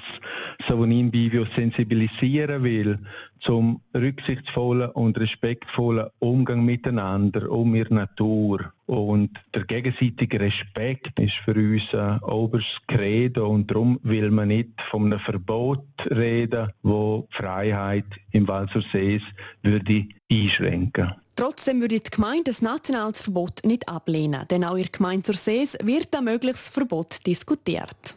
so 0.65 0.81
in 0.85 1.11
Bivio 1.11 1.43
sensibilisieren 1.43 2.63
will 2.63 2.99
zum 3.41 3.81
rücksichtsvollen 3.93 4.91
und 4.91 5.19
respektvollen 5.19 6.07
Umgang 6.19 6.63
miteinander, 6.63 7.51
um 7.51 7.75
ihre 7.75 7.93
Natur. 7.93 8.71
Und 8.85 9.31
der 9.53 9.65
gegenseitige 9.65 10.39
Respekt 10.39 11.19
ist 11.19 11.35
für 11.35 11.55
uns 11.55 11.93
ein 11.93 12.19
oberstes 12.19 12.79
Credo 12.87 13.49
und 13.49 13.69
darum 13.69 13.99
will 14.03 14.31
man 14.31 14.47
nicht 14.47 14.81
von 14.81 15.07
einem 15.07 15.19
Verbot 15.19 15.85
reden, 16.09 16.71
wo 16.81 17.27
Freiheit 17.29 18.07
im 18.31 18.47
Walsersees 18.47 19.23
würde 19.63 20.07
einschränken. 20.31 21.13
Trotzdem 21.35 21.81
würde 21.81 21.99
die 21.99 22.09
Gemeinde 22.09 22.45
das 22.45 22.61
nationales 22.61 23.21
Verbot 23.21 23.59
nicht 23.65 23.89
ablehnen, 23.89 24.47
denn 24.49 24.63
auch 24.63 24.75
in 24.75 24.83
der 24.83 24.91
Gemeinde 24.91 25.23
zur 25.23 25.35
Sees 25.35 25.77
wird 25.83 26.15
ein 26.15 26.23
mögliches 26.23 26.69
Verbot 26.69 27.25
diskutiert. 27.27 28.15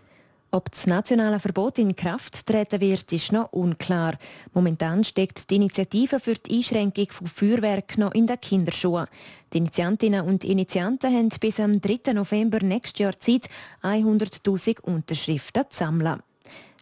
Ob 0.50 0.70
das 0.70 0.86
nationale 0.86 1.40
Verbot 1.40 1.78
in 1.78 1.94
Kraft 1.94 2.46
treten 2.46 2.80
wird, 2.80 3.12
ist 3.12 3.32
noch 3.32 3.52
unklar. 3.52 4.16
Momentan 4.54 5.04
steckt 5.04 5.50
die 5.50 5.56
Initiative 5.56 6.20
für 6.20 6.34
die 6.34 6.56
Einschränkung 6.56 7.08
von 7.10 7.26
Feuerwerk 7.26 7.98
noch 7.98 8.14
in 8.14 8.26
den 8.26 8.40
Kinderschuhen. 8.40 9.08
Die 9.52 9.58
Initiantinnen 9.58 10.24
und 10.24 10.44
Initianten 10.44 11.12
haben 11.14 11.28
bis 11.40 11.60
am 11.60 11.80
3. 11.82 12.14
November 12.14 12.60
nächstes 12.62 13.00
Jahr 13.00 13.18
Zeit, 13.18 13.48
100.000 13.82 14.80
Unterschriften 14.80 15.64
zu 15.68 15.78
sammeln. 15.78 16.22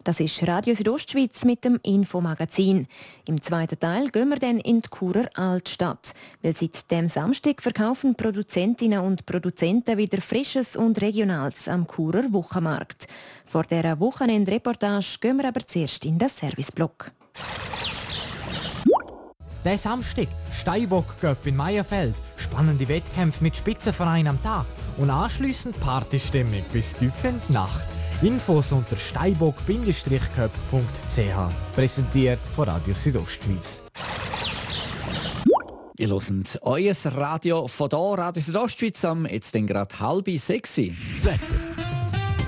Das 0.07 0.21
ist 0.21 0.47
Radio 0.47 0.73
Südostschweiz 0.73 1.43
mit 1.43 1.65
dem 1.65 1.81
Infomagazin. 1.83 2.87
Im 3.27 3.41
zweiten 3.41 3.77
Teil 3.77 4.07
gehen 4.07 4.29
wir 4.29 4.37
dann 4.37 4.57
in 4.57 4.79
die 4.79 4.89
Churer 4.89 5.27
Altstadt, 5.35 6.13
weil 6.41 6.55
seit 6.55 6.89
dem 6.89 7.09
Samstag 7.09 7.61
verkaufen 7.61 8.15
Produzentinnen 8.15 9.01
und 9.01 9.25
Produzenten 9.25 9.97
wieder 9.97 10.21
Frisches 10.21 10.77
und 10.77 11.01
Regionales 11.01 11.67
am 11.67 11.85
Churer 11.85 12.31
Wochenmarkt. 12.31 13.09
Vor 13.45 13.63
dieser 13.63 13.99
Wochenendreportage 13.99 15.17
gehen 15.19 15.39
wir 15.39 15.49
aber 15.49 15.67
zuerst 15.67 16.05
in 16.05 16.17
den 16.17 16.29
Serviceblock. 16.29 17.11
Der 19.65 19.77
Samstag, 19.77 20.29
Steinbock 20.53 21.19
Cup 21.19 21.45
in 21.45 21.57
Meierfeld, 21.57 22.15
spannende 22.37 22.87
Wettkämpfe 22.87 23.43
mit 23.43 23.57
Spitzenvereinen 23.57 24.29
am 24.29 24.41
Tag 24.41 24.67
und 24.99 25.09
anschließend 25.09 25.77
Partystimmung 25.81 26.63
bis 26.71 26.93
tief 26.93 27.25
in 27.25 27.41
die 27.49 27.51
Nacht. 27.51 27.96
Infos 28.21 28.71
unter 28.71 28.97
steinbock-cup.ch. 28.97 31.75
Präsentiert 31.75 32.39
von 32.55 32.65
Radio 32.65 32.95
Südostschweiz. 32.95 33.81
Ihr 35.99 36.09
hört 36.09 36.59
euer 36.61 36.93
Radio 37.05 37.67
von 37.67 37.89
hier, 37.89 37.99
Radio 37.99 38.39
Südostschweiz, 38.41 39.03
am 39.05 39.25
jetzt 39.25 39.53
gerade 39.53 39.99
halb 39.99 40.29
sechs. 40.39 40.75
Das 40.75 41.25
Wetter. 41.25 41.39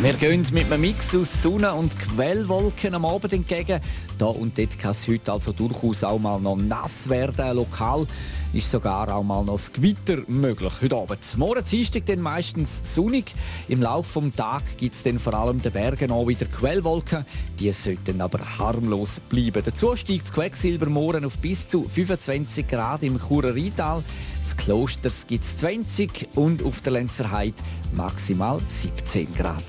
wir 0.02 0.12
gehen 0.12 0.46
mit 0.52 0.70
einem 0.70 0.82
Mix 0.82 1.16
aus 1.16 1.42
Sonne 1.42 1.72
und 1.72 1.98
Quellwolken 1.98 2.94
am 2.94 3.04
Abend 3.04 3.32
entgegen. 3.32 3.80
Da 4.16 4.26
und 4.26 4.56
dort 4.56 4.78
kann 4.78 4.92
es 4.92 5.08
heute 5.08 5.32
also 5.32 5.50
durchaus 5.52 6.04
auch 6.04 6.20
mal 6.20 6.38
noch 6.40 6.56
nass 6.56 7.08
werden. 7.08 7.56
Lokal 7.56 8.06
ist 8.52 8.70
sogar 8.70 9.12
auch 9.12 9.24
mal 9.24 9.44
noch 9.44 9.54
das 9.54 9.72
Gewitter 9.72 10.18
möglich 10.28 10.72
heute 10.80 10.96
Abend. 10.96 11.18
Morgen 11.36 11.64
Dienstag 11.64 12.06
dann 12.06 12.20
meistens 12.20 12.94
sonnig. 12.94 13.34
Im 13.66 13.82
Laufe 13.82 14.20
des 14.20 14.36
Tages 14.36 14.76
gibt 14.76 14.94
es 14.94 15.02
dann 15.02 15.18
vor 15.18 15.34
allem 15.34 15.60
den 15.60 15.72
Bergen 15.72 16.12
auch 16.12 16.28
wieder 16.28 16.46
Quellwolken. 16.46 17.26
Die 17.58 17.72
sollten 17.72 18.20
aber 18.20 18.38
harmlos 18.58 19.20
bleiben. 19.28 19.62
Dazu 19.64 19.96
steigt 19.96 20.26
das 20.26 20.32
Quecksilber 20.32 20.86
morgen 20.86 21.24
auf 21.24 21.38
bis 21.38 21.66
zu 21.66 21.82
25 21.82 22.68
Grad 22.68 23.02
im 23.02 23.18
Churer 23.18 23.54
Rheintal. 23.54 24.04
Zu 24.50 24.56
Klosters 24.56 25.26
gibt 25.26 25.44
es 25.44 25.58
20 25.58 26.28
und 26.34 26.62
auf 26.62 26.80
der 26.80 26.92
Lenzerheide 26.94 27.54
maximal 27.94 28.60
17 28.66 29.34
Grad. 29.34 29.64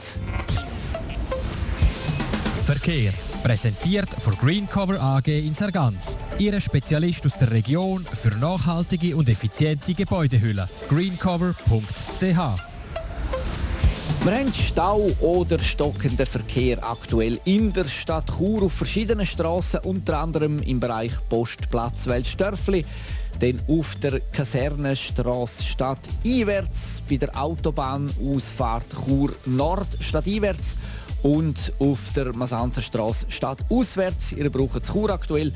Verkehr. 2.66 3.14
Präsentiert 3.44 4.10
von 4.20 4.36
Greencover 4.36 5.00
AG 5.02 5.28
in 5.28 5.54
Sargans. 5.54 6.18
Ihre 6.38 6.60
Spezialist 6.60 7.26
aus 7.26 7.38
der 7.38 7.52
Region 7.52 8.06
für 8.12 8.36
nachhaltige 8.38 9.16
und 9.16 9.30
effiziente 9.30 9.94
Gebäudehülle. 9.94 10.68
greencover.ch 10.90 12.70
wir 14.22 14.34
haben 14.34 14.54
Stau 14.54 15.12
oder 15.22 15.60
stockenden 15.60 16.26
Verkehr 16.26 16.86
aktuell 16.86 17.40
in 17.46 17.72
der 17.72 17.86
Stadt 17.86 18.30
Chur 18.38 18.64
auf 18.64 18.74
verschiedenen 18.74 19.26
Straßen, 19.26 19.80
unter 19.86 20.20
anderem 20.20 20.60
im 20.60 20.82
Bereich 20.82 21.14
Postplatz 21.30 22.06
Weltstörfli, 22.06 22.86
dann 23.40 23.62
auf 23.68 23.96
der 23.96 24.20
Kasernenstraße 24.32 25.64
Stadt 25.64 26.00
einwärts, 26.26 27.02
bei 27.10 27.18
der 27.18 27.36
Autobahnausfahrt 27.36 28.86
Chur 29.06 29.34
Nord 29.46 29.88
stadteinwärts 30.00 30.78
und 31.24 31.74
auf 31.80 32.00
der 32.16 32.36
Masanzerstraße 32.36 33.26
Stadt 33.30 33.60
auswärts. 33.70 34.32
Ihr 34.34 34.50
braucht 34.50 34.86
Chur 34.86 35.10
aktuell 35.10 35.54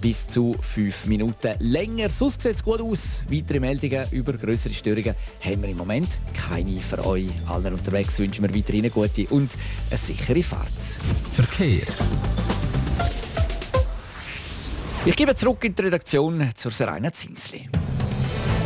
bis 0.00 0.28
zu 0.28 0.54
fünf 0.60 1.06
Minuten 1.06 1.54
länger. 1.60 2.10
Sonst 2.10 2.42
sieht 2.42 2.56
es 2.56 2.62
gut 2.64 2.80
aus. 2.80 3.24
Weitere 3.30 3.60
Meldungen 3.60 4.06
über 4.10 4.34
größere 4.34 4.74
Störungen 4.74 5.14
haben 5.40 5.62
wir 5.62 5.70
im 5.70 5.76
Moment 5.76 6.20
keine 6.34 6.78
für 6.80 7.04
euch. 7.06 7.28
Allen 7.46 7.72
unterwegs 7.72 8.18
wünschen 8.18 8.42
wir 8.42 8.54
weiterhin 8.54 8.82
eine 8.82 8.90
gute 8.90 9.26
und 9.28 9.50
eine 9.90 9.98
sichere 9.98 10.42
Fahrt. 10.42 10.68
Verkehr. 11.32 11.86
Ich 15.06 15.16
gebe 15.16 15.34
zurück 15.34 15.62
in 15.64 15.74
die 15.74 15.82
Redaktion 15.82 16.50
zur 16.54 16.72
Serena 16.72 17.12
Zinsli. 17.12 17.68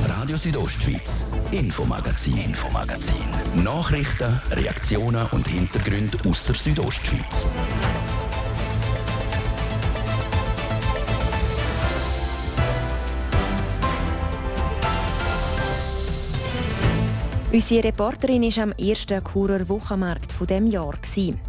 Radio 0.06 0.36
Südostschweiz, 0.36 1.32
Infomagazin, 1.50 2.38
Infomagazin. 2.38 3.64
Nachrichten, 3.64 4.40
Reaktionen 4.52 5.26
und 5.32 5.48
Hintergründe 5.48 6.16
aus 6.28 6.44
der 6.44 6.54
Südostschweiz. 6.54 7.44
Unsere 17.58 17.82
Reporterin 17.82 18.44
war 18.44 18.62
am 18.62 18.72
ersten 18.74 19.20
Churer 19.24 19.68
Wochenmarkt 19.68 20.30
von 20.30 20.46
dem 20.46 20.68
Jahr. 20.68 20.94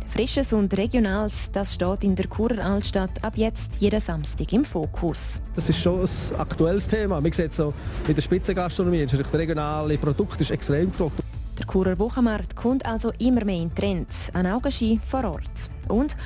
Frisches 0.07 0.53
und 0.53 0.75
Regionales, 0.75 1.51
das 1.51 1.75
steht 1.75 2.03
in 2.03 2.15
der 2.15 2.25
Churer 2.27 2.65
Altstadt 2.65 3.23
ab 3.23 3.33
jetzt 3.35 3.75
jeden 3.75 3.99
Samstag 3.99 4.51
im 4.51 4.65
Fokus. 4.65 5.39
Das 5.53 5.69
ist 5.69 5.77
schon 5.77 6.01
ein 6.01 6.39
aktuelles 6.39 6.87
Thema. 6.87 7.21
Man 7.21 7.31
sieht 7.31 7.53
so 7.53 7.75
in 8.07 8.15
der 8.15 8.23
Spitzengastronomie, 8.23 9.05
das 9.05 9.33
regionale 9.35 9.99
Produkt 9.99 10.41
ist 10.41 10.49
extrem 10.49 10.87
gefragt. 10.89 11.13
Der 11.59 11.67
Churer 11.67 11.99
Wochenmarkt 11.99 12.55
kommt 12.55 12.87
also 12.87 13.13
immer 13.19 13.45
mehr 13.45 13.61
in 13.61 13.75
Trend, 13.75 14.07
ein 14.33 14.47
Augenschein 14.47 14.99
vor 15.05 15.25
Ort. 15.25 15.69
Und 15.89 16.17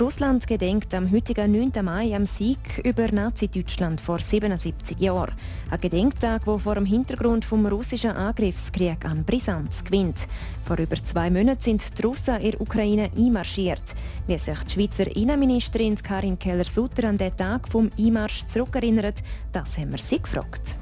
Russland 0.00 0.46
gedenkt 0.46 0.94
am 0.94 1.12
heutigen 1.12 1.52
9. 1.52 1.84
Mai 1.84 2.16
am 2.16 2.24
Sieg 2.24 2.80
über 2.82 3.12
Nazi-Deutschland 3.12 4.00
vor 4.00 4.20
77 4.20 4.98
Jahren. 4.98 5.34
Ein 5.70 5.80
Gedenktag, 5.82 6.46
der 6.46 6.58
vor 6.58 6.76
dem 6.76 6.86
Hintergrund 6.86 7.44
vom 7.44 7.66
russischen 7.66 8.12
Angriffskrieg 8.12 9.04
an 9.04 9.22
Brisanz 9.22 9.84
gewinnt. 9.84 10.28
Vor 10.64 10.78
über 10.78 10.96
zwei 10.96 11.28
Monaten 11.28 11.60
sind 11.60 11.98
die 11.98 12.02
Russen 12.02 12.36
in 12.36 12.52
der 12.52 12.60
Ukraine 12.62 13.10
einmarschiert. 13.14 13.94
Wie 14.26 14.38
sich 14.38 14.62
die 14.64 14.70
Schweizer 14.70 15.14
Innenministerin 15.14 15.96
Karin 15.96 16.38
Keller-Sutter 16.38 17.08
an 17.08 17.18
den 17.18 17.36
Tag 17.36 17.68
vom 17.68 17.90
Einmarsch 17.98 18.46
zurückerinnert, 18.46 19.22
das 19.52 19.76
haben 19.76 19.90
wir 19.90 19.98
sie 19.98 20.22
gefragt. 20.22 20.78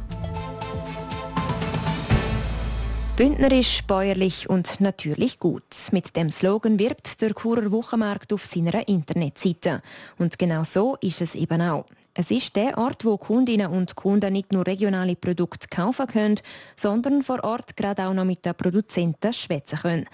Bündnerisch, 3.21 3.83
bäuerlich 3.83 4.49
und 4.49 4.81
natürlich 4.81 5.39
gut. 5.39 5.63
Mit 5.93 6.17
dem 6.17 6.31
Slogan 6.31 6.79
wirbt 6.79 7.21
der 7.21 7.35
Churer 7.35 7.71
Wochenmarkt 7.71 8.33
auf 8.33 8.47
seiner 8.47 8.89
Internetseite. 8.89 9.83
Und 10.17 10.39
genau 10.39 10.65
so 10.65 10.97
ist 11.03 11.21
es 11.21 11.35
eben 11.35 11.61
auch. 11.61 11.85
Es 12.15 12.31
ist 12.31 12.57
der 12.57 12.79
Ort, 12.79 13.05
wo 13.05 13.19
Kundinnen 13.19 13.67
und 13.67 13.95
Kunden 13.95 14.33
nicht 14.33 14.53
nur 14.53 14.67
regionale 14.67 15.17
Produkte 15.17 15.69
kaufen 15.69 16.07
können, 16.07 16.41
sondern 16.77 17.23
vor 17.23 17.45
Ort 17.45 17.77
gerade 17.77 18.07
auch 18.07 18.15
noch 18.15 18.25
mit 18.25 18.47
den 18.47 18.55
Produzenten 18.55 19.35
schwätzen 19.35 19.81
können. 19.81 20.07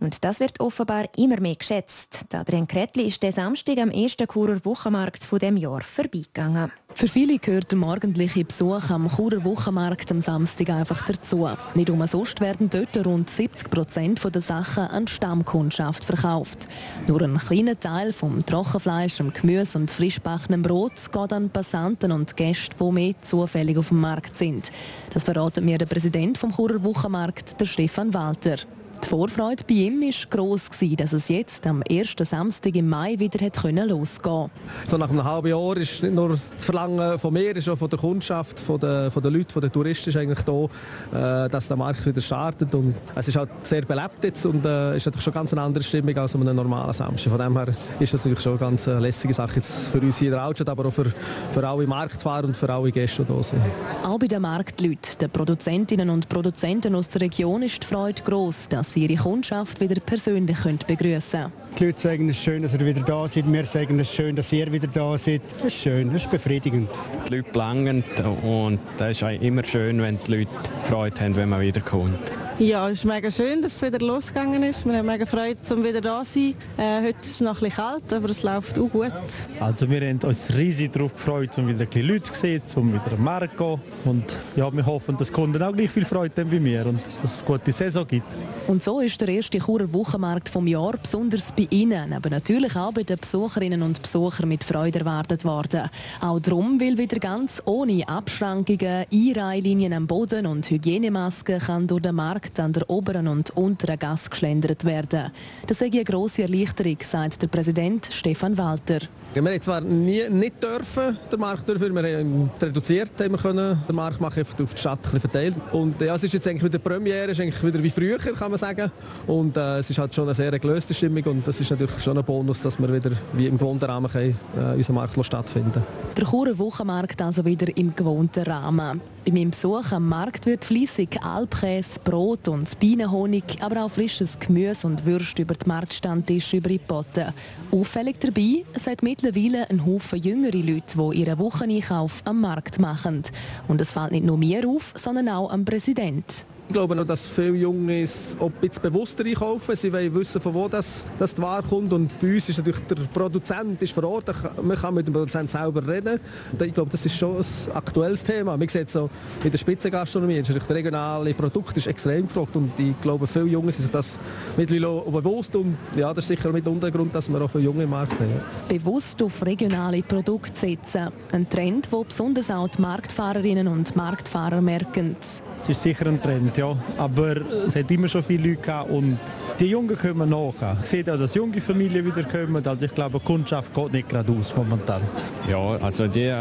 Und 0.00 0.24
das 0.24 0.40
wird 0.40 0.60
offenbar 0.60 1.04
immer 1.16 1.40
mehr 1.40 1.54
geschätzt. 1.54 2.24
Adrian 2.32 2.66
Kretli 2.66 3.04
ist 3.04 3.22
der 3.22 3.32
Samstag 3.32 3.78
am 3.78 3.90
ersten 3.90 4.26
Churer 4.26 4.64
Wochenmarkt 4.64 5.22
von 5.22 5.38
dem 5.38 5.58
Jahr 5.58 5.82
vorbeigegangen. 5.82 6.72
Für 6.94 7.06
viele 7.06 7.38
gehört 7.38 7.70
der 7.70 7.78
morgendliche 7.78 8.44
Besuch 8.44 8.90
am 8.90 9.08
Churer 9.08 9.44
Wochenmarkt 9.44 10.10
am 10.10 10.20
Samstag 10.20 10.70
einfach 10.70 11.04
dazu. 11.04 11.48
Nicht 11.74 11.90
umsonst 11.90 12.40
werden 12.40 12.68
dort 12.70 13.06
rund 13.06 13.28
70 13.28 13.70
Prozent 13.70 14.20
der 14.34 14.42
Sachen 14.42 14.84
an 14.84 15.06
Stammkundschaft 15.06 16.04
verkauft. 16.04 16.68
Nur 17.06 17.20
ein 17.22 17.38
kleiner 17.38 17.78
Teil 17.78 18.12
vom 18.12 18.44
Trockenfleisch, 18.44 19.18
dem 19.18 19.32
Gemüse 19.32 19.78
und 19.78 19.90
frischbackenem 19.90 20.62
Brot 20.62 21.12
geht 21.12 21.32
an 21.32 21.50
Passanten 21.50 22.10
und 22.10 22.36
Gäste, 22.36 22.76
die 22.80 22.92
mehr 22.92 23.14
zufällig 23.20 23.76
auf 23.76 23.88
dem 23.88 24.00
Markt 24.00 24.34
sind. 24.34 24.72
Das 25.12 25.24
verratet 25.24 25.64
mir 25.64 25.78
der 25.78 25.86
Präsident 25.86 26.38
vom 26.38 26.54
Churer 26.54 26.82
Wochenmarkt, 26.82 27.60
der 27.60 27.66
Stefan 27.66 28.12
Walter. 28.14 28.56
Die 29.02 29.08
Vorfreude 29.08 29.64
bei 29.66 29.74
ihm 29.74 30.00
war 30.00 30.30
gross, 30.30 30.68
dass 30.96 31.12
es 31.12 31.28
jetzt 31.28 31.66
am 31.66 31.82
ersten 31.82 32.24
Samstag 32.24 32.74
im 32.76 32.88
Mai 32.88 33.18
wieder 33.18 33.38
losgehen 33.86 34.22
konnte. 34.22 34.50
So 34.86 34.96
nach 34.98 35.10
einem 35.10 35.24
halben 35.24 35.48
Jahr 35.48 35.76
ist 35.76 36.02
nicht 36.02 36.14
nur 36.14 36.30
das 36.30 36.50
Verlangen 36.58 37.18
von 37.18 37.32
mir, 37.32 37.56
ist 37.56 37.68
auch 37.68 37.78
von 37.78 37.88
der 37.88 37.98
Kundschaft, 37.98 38.60
von 38.60 38.78
den, 38.78 39.10
von 39.10 39.22
den 39.22 39.32
Leuten, 39.32 39.50
von 39.50 39.62
den 39.62 39.72
Touristen 39.72 40.10
ist 40.10 40.16
eigentlich 40.16 40.40
da, 40.40 41.44
äh, 41.44 41.48
dass 41.48 41.68
der 41.68 41.76
Markt 41.76 42.04
wieder 42.04 42.20
startet. 42.20 42.74
Und 42.74 42.94
es 43.14 43.28
ist 43.28 43.36
halt 43.36 43.48
sehr 43.62 43.82
belebt 43.82 44.22
jetzt 44.22 44.44
und 44.46 44.64
äh, 44.64 44.96
ist 44.96 45.06
natürlich 45.06 45.24
schon 45.24 45.34
ganz 45.34 45.52
eine 45.52 45.62
andere 45.62 45.82
Stimmung 45.82 46.16
als 46.16 46.34
an 46.34 46.42
einem 46.42 46.56
normalen 46.56 46.92
Samstag. 46.92 47.30
Von 47.30 47.38
dem 47.38 47.56
her 47.56 47.74
ist 47.98 48.12
das 48.12 48.24
natürlich 48.24 48.42
schon 48.42 48.52
eine 48.52 48.60
ganz 48.60 48.86
lässige 48.86 49.34
Sache 49.34 49.56
jetzt 49.56 49.88
für 49.88 50.00
uns 50.00 50.18
hier 50.18 50.28
in 50.28 50.34
der 50.34 50.42
Altstadt, 50.42 50.68
aber 50.68 50.86
auch 50.86 50.92
für, 50.92 51.12
für 51.52 51.66
alle 51.66 51.86
Marktfahrer 51.86 52.44
und 52.44 52.56
für 52.56 52.68
alle 52.72 52.90
Gäste, 52.90 53.24
die 53.24 53.32
hier 53.32 53.42
sind. 53.42 53.62
Auch 54.04 54.18
bei 54.18 54.26
den 54.26 54.42
Marktleuten, 54.42 55.18
den 55.20 55.30
Produzentinnen 55.30 56.10
und 56.10 56.28
Produzenten 56.28 56.94
aus 56.94 57.08
der 57.08 57.22
Region 57.22 57.62
ist 57.62 57.82
die 57.82 57.86
Freude 57.86 58.22
gross, 58.22 58.68
dass 58.68 58.89
sie 58.92 59.06
ihre 59.06 59.22
Kundschaft 59.22 59.80
wieder 59.80 60.00
persönlich 60.00 60.58
begrüßen 60.86 61.42
können. 61.42 61.52
Die 61.78 61.86
Leute 61.86 62.00
sagen, 62.00 62.28
es 62.28 62.36
ist 62.36 62.42
schön, 62.42 62.62
dass 62.62 62.74
ihr 62.74 62.84
wieder 62.84 63.00
da 63.00 63.28
seid. 63.28 63.50
Wir 63.50 63.64
sagen, 63.64 63.98
es 63.98 64.08
ist 64.08 64.14
schön, 64.14 64.36
dass 64.36 64.52
ihr 64.52 64.72
wieder 64.72 64.88
da 64.88 65.16
seid. 65.16 65.42
Das 65.58 65.66
ist 65.66 65.82
schön, 65.82 66.12
das 66.12 66.22
ist 66.22 66.30
befriedigend. 66.30 66.88
Die 67.28 67.36
Leute 67.36 67.50
belangen 67.50 68.04
und 68.42 68.78
es 68.98 69.22
ist 69.22 69.42
immer 69.42 69.64
schön, 69.64 70.00
wenn 70.00 70.18
die 70.26 70.38
Leute 70.38 70.50
Freude 70.82 71.20
haben, 71.20 71.36
wenn 71.36 71.48
man 71.48 71.60
wiederkommt. 71.60 72.32
Ja, 72.60 72.90
es 72.90 72.98
ist 72.98 73.04
mega 73.06 73.30
schön, 73.30 73.62
dass 73.62 73.76
es 73.76 73.80
wieder 73.80 74.04
losgegangen 74.04 74.62
ist. 74.64 74.84
Wir 74.84 74.98
haben 74.98 75.06
mega 75.06 75.24
Freude, 75.24 75.56
um 75.70 75.82
wieder 75.82 76.02
da 76.02 76.22
zu 76.22 76.32
sein. 76.34 76.54
Äh, 76.76 77.06
heute 77.06 77.18
ist 77.20 77.30
es 77.30 77.40
noch 77.40 77.56
ein 77.56 77.70
bisschen 77.70 77.82
kalt, 77.82 78.12
aber 78.12 78.28
es 78.28 78.42
läuft 78.42 78.78
auch 78.78 78.90
gut. 78.90 79.12
Also 79.58 79.88
wir 79.88 80.02
haben 80.02 80.18
uns 80.18 80.54
riesig 80.54 80.92
darauf 80.92 81.14
gefreut, 81.14 81.56
um 81.56 81.68
wieder 81.68 81.80
ein 81.80 81.86
bisschen 81.86 82.06
Leute 82.06 82.30
zu 82.30 82.38
sehen, 82.38 82.62
um 82.76 82.92
wieder 82.92 83.12
am 83.16 83.24
Markt 83.24 83.56
zu 83.56 83.64
gehen. 83.64 83.80
Und 84.04 84.36
ja, 84.56 84.70
wir 84.70 84.84
hoffen, 84.84 85.16
dass 85.16 85.28
die 85.28 85.32
Kunden 85.32 85.62
auch 85.62 85.72
gleich 85.72 85.90
viel 85.90 86.04
Freude 86.04 86.38
haben 86.38 86.52
wie 86.52 86.62
wir 86.62 86.84
und 86.84 87.00
dass 87.22 87.32
es 87.32 87.38
eine 87.38 87.46
gute 87.46 87.72
Saison 87.72 88.06
gibt. 88.06 88.28
Und 88.66 88.82
so 88.82 89.00
ist 89.00 89.18
der 89.22 89.28
erste 89.28 89.58
Churer 89.58 89.90
Wochenmarkt 89.94 90.50
vom 90.50 90.66
Jahr 90.66 90.98
besonders 91.02 91.52
bei 91.52 91.66
Ihnen, 91.70 92.12
aber 92.12 92.28
natürlich 92.28 92.76
auch 92.76 92.92
bei 92.92 93.04
den 93.04 93.16
Besucherinnen 93.16 93.80
und 93.80 94.02
Besuchern 94.02 94.50
mit 94.50 94.64
Freude 94.64 94.98
erwartet 94.98 95.46
worden. 95.46 95.88
Auch 96.20 96.40
darum, 96.40 96.78
weil 96.78 96.98
wieder 96.98 97.20
ganz 97.20 97.62
ohne 97.64 98.06
Abschrankungen, 98.06 99.06
Einreihlinien 99.10 99.94
am 99.94 100.06
Boden 100.06 100.44
und 100.44 100.68
Hygienemasken 100.68 101.58
kann 101.58 101.86
durch 101.86 102.02
den 102.02 102.16
Markt 102.16 102.49
Markt 102.50 102.60
an 102.60 102.72
der 102.72 102.90
oberen 102.90 103.28
und 103.28 103.50
unteren 103.50 103.98
Gasse 103.98 104.28
geschlendert 104.28 104.84
werden. 104.84 105.30
Das 105.66 105.78
sei 105.78 105.86
eine 105.86 106.04
grosse 106.04 106.42
Erleichterung, 106.42 106.96
sagt 107.00 107.42
der 107.42 107.46
Präsident 107.46 108.08
Stefan 108.10 108.58
Walter. 108.58 109.00
Wir 109.32 109.44
haben 109.44 109.62
zwar 109.62 109.80
nie, 109.80 110.28
nicht 110.28 110.60
dürfen, 110.60 111.16
den 111.30 111.38
Markt 111.38 111.68
dürfen, 111.68 111.94
wir 111.94 112.18
haben 112.18 112.50
reduziert 112.60 113.12
haben 113.20 113.30
wir 113.30 113.38
können, 113.38 113.80
den 113.88 113.94
Markt 113.94 114.20
machen 114.20 114.42
auf 114.42 114.54
die 114.54 114.66
Stadt 114.76 115.06
verteilt. 115.06 115.54
Und 115.70 116.00
ja, 116.00 116.16
es 116.16 116.24
ist 116.24 116.34
jetzt 116.34 116.48
eigentlich 116.48 116.64
wieder 116.64 116.80
Premiere, 116.80 117.30
ist 117.30 117.40
eigentlich 117.40 117.62
wieder 117.62 117.80
wie 117.80 117.90
früher, 117.90 118.18
kann 118.18 118.50
man 118.50 118.58
sagen. 118.58 118.90
Und 119.28 119.56
äh, 119.56 119.78
es 119.78 119.88
ist 119.88 119.98
halt 119.98 120.12
schon 120.12 120.24
eine 120.24 120.34
sehr 120.34 120.58
gelöste 120.58 120.94
Stimmung 120.94 121.22
und 121.26 121.46
das 121.46 121.60
ist 121.60 121.70
natürlich 121.70 122.02
schon 122.02 122.18
ein 122.18 122.24
Bonus, 122.24 122.60
dass 122.62 122.76
wir 122.80 122.92
wieder 122.92 123.12
wie 123.32 123.46
im 123.46 123.56
gewohnten 123.56 123.84
Rahmen 123.84 124.10
können, 124.10 124.36
äh, 124.56 124.74
unseren 124.74 124.96
Markt 124.96 125.24
stattfinden 125.24 125.80
Der 126.16 126.24
Churer 126.24 126.58
Wochenmarkt 126.58 127.22
also 127.22 127.44
wieder 127.44 127.68
im 127.76 127.94
gewohnten 127.94 128.42
Rahmen. 128.42 129.00
Bei 129.24 129.32
meinem 129.32 129.50
Besuch 129.50 129.92
am 129.92 130.08
Markt 130.08 130.46
wird 130.46 130.64
fließig 130.64 131.22
Alpkäse, 131.22 132.00
Brot 132.02 132.48
und 132.48 132.80
Bienenhonig, 132.80 133.44
aber 133.60 133.84
auch 133.84 133.90
frisches 133.90 134.38
Gemüse 134.38 134.86
und 134.86 135.04
Würste 135.04 135.42
über 135.42 135.54
die 135.54 135.68
Marktstandtische 135.68 136.56
übergeboten. 136.56 137.26
Auffällig 137.70 138.18
dabei, 138.18 138.64
es 138.72 138.86
hat 138.86 139.02
mittlerweile 139.22 139.68
ein 139.68 139.84
Haufen 139.84 140.20
jüngere 140.20 140.56
Leute, 140.56 140.96
die 140.96 141.20
ihren 141.20 141.38
Wocheneinkauf 141.38 142.22
am 142.24 142.40
Markt 142.40 142.78
machen. 142.78 143.22
Und 143.68 143.80
es 143.80 143.92
fällt 143.92 144.12
nicht 144.12 144.24
nur 144.24 144.38
mir 144.38 144.66
auf, 144.66 144.94
sondern 144.96 145.28
auch 145.28 145.50
am 145.50 145.64
Präsident. 145.64 146.44
Ich 146.70 146.74
glaube 146.74 146.94
noch, 146.94 147.04
dass 147.04 147.26
viele 147.26 147.56
Junge 147.56 148.04
auch 148.38 148.46
ein 148.46 148.52
bisschen 148.60 148.82
bewusster 148.82 149.24
einkaufen. 149.24 149.74
Sie 149.74 149.92
wollen 149.92 150.14
wissen, 150.14 150.40
von 150.40 150.54
wo 150.54 150.68
das, 150.68 151.04
das 151.18 151.34
die 151.34 151.42
Ware 151.42 151.64
kommt. 151.64 151.92
Und 151.92 152.12
bei 152.20 152.34
uns 152.34 152.48
ist 152.48 152.58
natürlich 152.58 152.78
der 152.88 152.94
Produzent 153.12 153.82
ist 153.82 153.92
vor 153.92 154.04
Ort. 154.04 154.32
Man 154.62 154.76
kann 154.76 154.94
mit 154.94 155.04
dem 155.04 155.12
Produzent 155.12 155.50
selber 155.50 155.84
reden. 155.84 156.20
Ich 156.64 156.72
glaube, 156.72 156.88
das 156.88 157.04
ist 157.04 157.16
schon 157.16 157.38
ein 157.38 157.74
aktuelles 157.74 158.22
Thema. 158.22 158.56
Man 158.56 158.68
sieht 158.68 158.88
so, 158.88 159.10
in 159.42 159.50
der 159.50 159.58
Spitzengastronomie 159.58 160.34
ist 160.34 160.48
natürlich 160.48 160.68
das 160.68 160.76
regionale 160.76 161.34
Produkt 161.34 161.76
ist 161.76 161.88
extrem 161.88 162.28
gefragt. 162.28 162.54
Und 162.54 162.70
ich 162.78 163.00
glaube, 163.00 163.26
viele 163.26 163.46
Junge 163.46 163.72
sind 163.72 163.82
sich 163.82 163.90
das 163.90 164.20
mittlerweile 164.56 165.10
bewusst. 165.10 165.56
Und 165.56 165.76
ja, 165.96 166.14
das 166.14 166.26
ist 166.26 166.28
sicher 166.28 166.52
mit 166.52 166.68
Untergrund, 166.68 167.12
dass 167.12 167.28
wir 167.28 167.42
auch 167.42 167.50
viele 167.50 167.64
junge 167.64 167.88
Markt 167.88 168.12
haben. 168.12 168.30
Bewusst 168.68 169.20
auf 169.24 169.44
regionale 169.44 170.04
Produkte 170.04 170.56
setzen. 170.56 171.08
Ein 171.32 171.50
Trend, 171.50 171.90
den 171.90 172.04
besonders 172.06 172.48
auch 172.48 172.68
die 172.68 172.80
Marktfahrerinnen 172.80 173.66
und 173.66 173.96
Marktfahrer 173.96 174.60
merken. 174.60 175.16
Es 175.62 175.68
ist 175.68 175.82
sicher 175.82 176.06
ein 176.06 176.22
Trend, 176.22 176.56
ja. 176.60 176.76
Aber 176.98 177.36
es 177.66 177.74
hat 177.74 177.90
immer 177.90 178.08
schon 178.08 178.22
viele 178.22 178.50
Leute 178.50 178.62
gehabt 178.62 178.90
und 178.90 179.18
die 179.58 179.66
Jungen 179.66 179.96
kommen 179.96 180.28
nach. 180.28 180.76
Ich 180.82 180.88
sehe 180.88 181.02
auch, 181.12 181.18
dass 181.18 181.34
junge 181.34 181.60
Familien 181.60 182.04
wieder 182.04 182.22
kommen. 182.22 182.66
Also 182.66 182.84
ich 182.84 182.94
glaube, 182.94 183.18
die 183.18 183.24
Kundschaft 183.24 183.74
geht 183.74 183.92
nicht 183.92 184.08
gerade 184.08 184.32
aus 184.32 184.54
momentan. 184.54 185.00
Ja, 185.48 185.58
also 185.80 186.06
die 186.06 186.32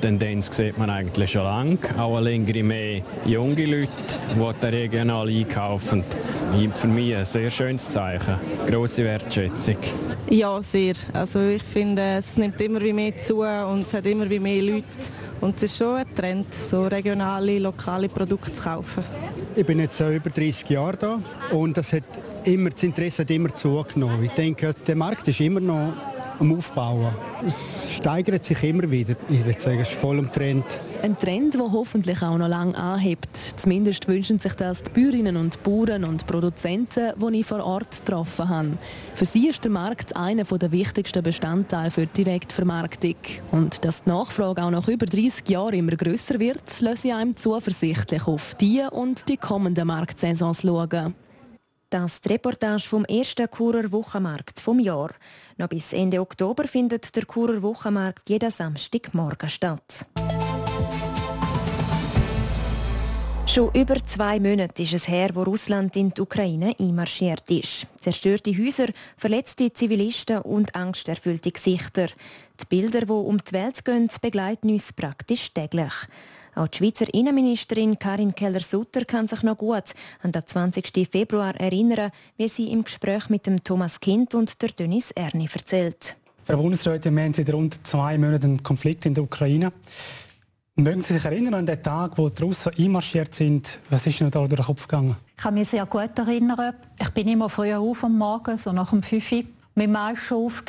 Tendenz 0.00 0.54
sieht 0.54 0.76
man 0.76 0.90
eigentlich 0.90 1.30
schon 1.30 1.44
lange. 1.44 1.78
Auch 1.98 2.20
längere 2.20 2.62
mehr 2.62 3.02
junge 3.24 3.64
Leute, 3.64 3.88
die 4.62 4.66
regional 4.66 5.28
einkaufen. 5.28 6.04
Für 6.74 6.88
mich 6.88 7.14
ein 7.14 7.24
sehr 7.24 7.50
schönes 7.50 7.88
Zeichen. 7.88 8.34
Grosse 8.66 9.04
Wertschätzung. 9.04 9.76
Ja, 10.28 10.60
sehr. 10.60 10.94
Also 11.12 11.40
ich 11.40 11.62
finde, 11.62 12.02
es 12.18 12.36
nimmt 12.36 12.60
immer 12.60 12.80
wie 12.80 12.92
mehr 12.92 13.20
zu 13.22 13.42
und 13.42 13.86
es 13.86 13.94
hat 13.94 14.06
immer 14.06 14.28
wie 14.28 14.38
mehr 14.38 14.62
Leute. 14.62 14.84
Und 15.40 15.56
es 15.56 15.62
ist 15.62 15.78
schon 15.78 15.96
ein 15.96 16.14
Trend, 16.14 16.52
so 16.52 16.86
regionale, 16.88 17.60
lokale 17.60 18.08
Produkte 18.08 18.52
zu 18.52 18.62
kaufen. 18.62 19.04
Ich 19.58 19.66
bin 19.66 19.80
jetzt 19.80 19.98
über 19.98 20.30
30 20.30 20.70
Jahre 20.70 20.96
da 20.96 21.20
und 21.50 21.76
das, 21.76 21.92
hat 21.92 22.04
immer, 22.44 22.70
das 22.70 22.84
Interesse 22.84 23.22
hat 23.22 23.30
immer 23.32 23.52
zugenommen. 23.52 24.22
Ich 24.22 24.30
denke, 24.30 24.72
der 24.86 24.94
Markt 24.94 25.26
ist 25.26 25.40
immer 25.40 25.58
noch 25.58 25.94
am 26.38 26.56
Aufbauen. 26.56 27.12
Es 27.44 27.92
steigert 27.96 28.44
sich 28.44 28.62
immer 28.62 28.88
wieder. 28.88 29.16
Ich 29.28 29.44
würde 29.44 29.60
sagen, 29.60 29.80
es 29.80 29.90
ist 29.90 29.98
voll 29.98 30.20
im 30.20 30.30
Trend. 30.30 30.64
Ein 31.00 31.16
Trend, 31.16 31.54
der 31.54 31.70
hoffentlich 31.70 32.22
auch 32.22 32.36
noch 32.38 32.48
lange 32.48 32.76
anhebt. 32.76 33.30
Zumindest 33.56 34.08
wünschen 34.08 34.40
sich 34.40 34.54
das 34.54 34.82
die 34.82 34.90
Bäuerinnen 34.90 35.36
und 35.36 35.62
Bauern 35.62 36.02
und 36.02 36.26
Produzenten, 36.26 37.12
die 37.16 37.40
ich 37.40 37.46
vor 37.46 37.64
Ort 37.64 38.04
getroffen 38.04 38.48
habe. 38.48 38.78
Für 39.14 39.24
sie 39.24 39.48
ist 39.48 39.62
der 39.62 39.70
Markt 39.70 40.16
einer 40.16 40.42
der 40.42 40.72
wichtigsten 40.72 41.22
Bestandteile 41.22 41.92
für 41.92 42.06
die 42.06 42.24
Direktvermarktung. 42.24 43.14
Und 43.52 43.84
dass 43.84 44.02
die 44.02 44.10
Nachfrage 44.10 44.64
auch 44.64 44.70
nach 44.70 44.88
über 44.88 45.06
30 45.06 45.48
Jahren 45.48 45.74
immer 45.74 45.92
grösser 45.92 46.40
wird, 46.40 46.80
lässt 46.80 47.02
sie 47.02 47.12
einem 47.12 47.36
zuversichtlich 47.36 48.26
auf 48.26 48.56
die 48.56 48.82
und 48.90 49.28
die 49.28 49.36
kommenden 49.36 49.86
Marktsaisons 49.86 50.62
schauen. 50.62 51.14
Das 51.90 52.20
die 52.20 52.32
Reportage 52.32 52.86
vom 52.86 53.04
ersten 53.04 53.48
Churer 53.48 53.90
Wochenmarkt 53.92 54.60
vom 54.60 54.80
Jahr. 54.80 55.10
Noch 55.56 55.68
bis 55.68 55.92
Ende 55.92 56.20
Oktober 56.20 56.64
findet 56.64 57.14
der 57.14 57.24
Churer 57.24 57.62
Wochenmarkt 57.62 58.28
jeden 58.28 58.50
Samstagmorgen 58.50 59.48
statt. 59.48 60.06
Schon 63.48 63.70
über 63.72 63.96
zwei 64.04 64.38
Monate 64.38 64.82
ist 64.82 64.92
es 64.92 65.08
her, 65.08 65.30
wo 65.32 65.42
Russland 65.42 65.96
in 65.96 66.10
die 66.10 66.20
Ukraine 66.20 66.74
einmarschiert 66.78 67.50
ist. 67.50 67.86
Zerstörte 67.98 68.52
Häuser, 68.52 68.88
verletzte 69.16 69.72
Zivilisten 69.72 70.42
und 70.42 70.74
angsterfüllte 70.74 71.50
Gesichter. 71.50 72.08
Die 72.60 72.66
Bilder, 72.68 73.00
die 73.00 73.10
um 73.10 73.38
die 73.38 73.52
Welt 73.52 73.82
gehen, 73.86 74.10
begleiten 74.20 74.68
uns 74.68 74.92
praktisch 74.92 75.54
täglich. 75.54 75.94
Auch 76.56 76.68
die 76.68 76.76
Schweizer 76.76 77.06
Innenministerin 77.14 77.98
Karin 77.98 78.34
Keller-Sutter 78.34 79.06
kann 79.06 79.28
sich 79.28 79.42
noch 79.42 79.56
gut 79.56 79.94
an 80.22 80.32
den 80.32 80.46
20. 80.46 81.08
Februar 81.10 81.56
erinnern, 81.56 82.10
wie 82.36 82.50
sie 82.50 82.70
im 82.70 82.84
Gespräch 82.84 83.30
mit 83.30 83.46
dem 83.46 83.64
Thomas 83.64 83.98
Kind 83.98 84.34
und 84.34 84.60
der 84.60 84.68
Dennis 84.68 85.10
Erni 85.12 85.48
erzählt. 85.50 86.16
Frau 86.44 86.58
Bundesrätin, 86.58 87.16
wir 87.16 87.24
haben 87.24 87.32
seit 87.32 87.50
rund 87.52 87.86
zwei 87.86 88.18
Monaten 88.18 88.44
einen 88.44 88.62
Konflikt 88.62 89.06
in 89.06 89.14
der 89.14 89.24
Ukraine. 89.24 89.72
Mögen 90.80 91.02
Sie 91.02 91.14
sich 91.14 91.24
erinnern 91.24 91.54
an 91.54 91.66
den 91.66 91.82
Tag, 91.82 92.16
wo 92.16 92.28
die 92.28 92.40
Russen 92.40 92.72
einmarschiert 92.78 93.34
sind? 93.34 93.80
Was 93.90 94.06
ist 94.06 94.20
Ihnen 94.20 94.30
da 94.30 94.38
durch 94.38 94.54
den 94.54 94.64
Kopf 94.64 94.86
gegangen? 94.86 95.16
Ich 95.36 95.42
kann 95.42 95.54
mich 95.54 95.66
sehr 95.66 95.84
gut 95.86 96.16
erinnern. 96.16 96.72
Ich 97.00 97.10
bin 97.10 97.26
immer 97.26 97.48
früher 97.48 97.80
auf 97.80 98.04
am 98.04 98.16
Morgen, 98.16 98.56
so 98.58 98.70
nach 98.70 98.90
dem 98.90 99.02
5 99.02 99.32
Uhr, 99.32 99.42
mit 99.74 99.88
dem 99.88 100.16
schon 100.16 100.46
auf 100.46 100.62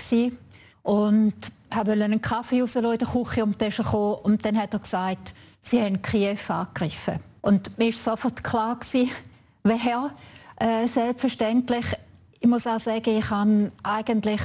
und 0.82 1.34
wollte 1.72 1.92
einen 1.92 2.20
Kaffee 2.20 2.62
raus 2.62 2.76
in 2.76 2.86
der 2.86 2.98
Küche 2.98 3.44
und 3.44 3.62
der 3.62 3.70
kam 3.70 4.14
und 4.24 4.44
dann 4.44 4.58
hat 4.58 4.74
er 4.74 4.80
gesagt, 4.80 5.36
sie 5.62 5.80
haben 5.80 6.02
Kiew 6.02 6.40
angegriffen. 6.48 7.20
Und 7.42 7.78
mir 7.78 7.94
war 7.94 8.16
sofort 8.16 8.44
klar, 8.44 8.80
gewesen, 8.80 9.12
wer. 9.64 10.12
Äh, 10.56 10.88
selbstverständlich, 10.88 11.86
ich 12.40 12.48
muss 12.48 12.66
auch 12.66 12.80
sagen, 12.80 13.16
ich 13.16 13.30
habe 13.30 13.72
eigentlich 13.84 14.42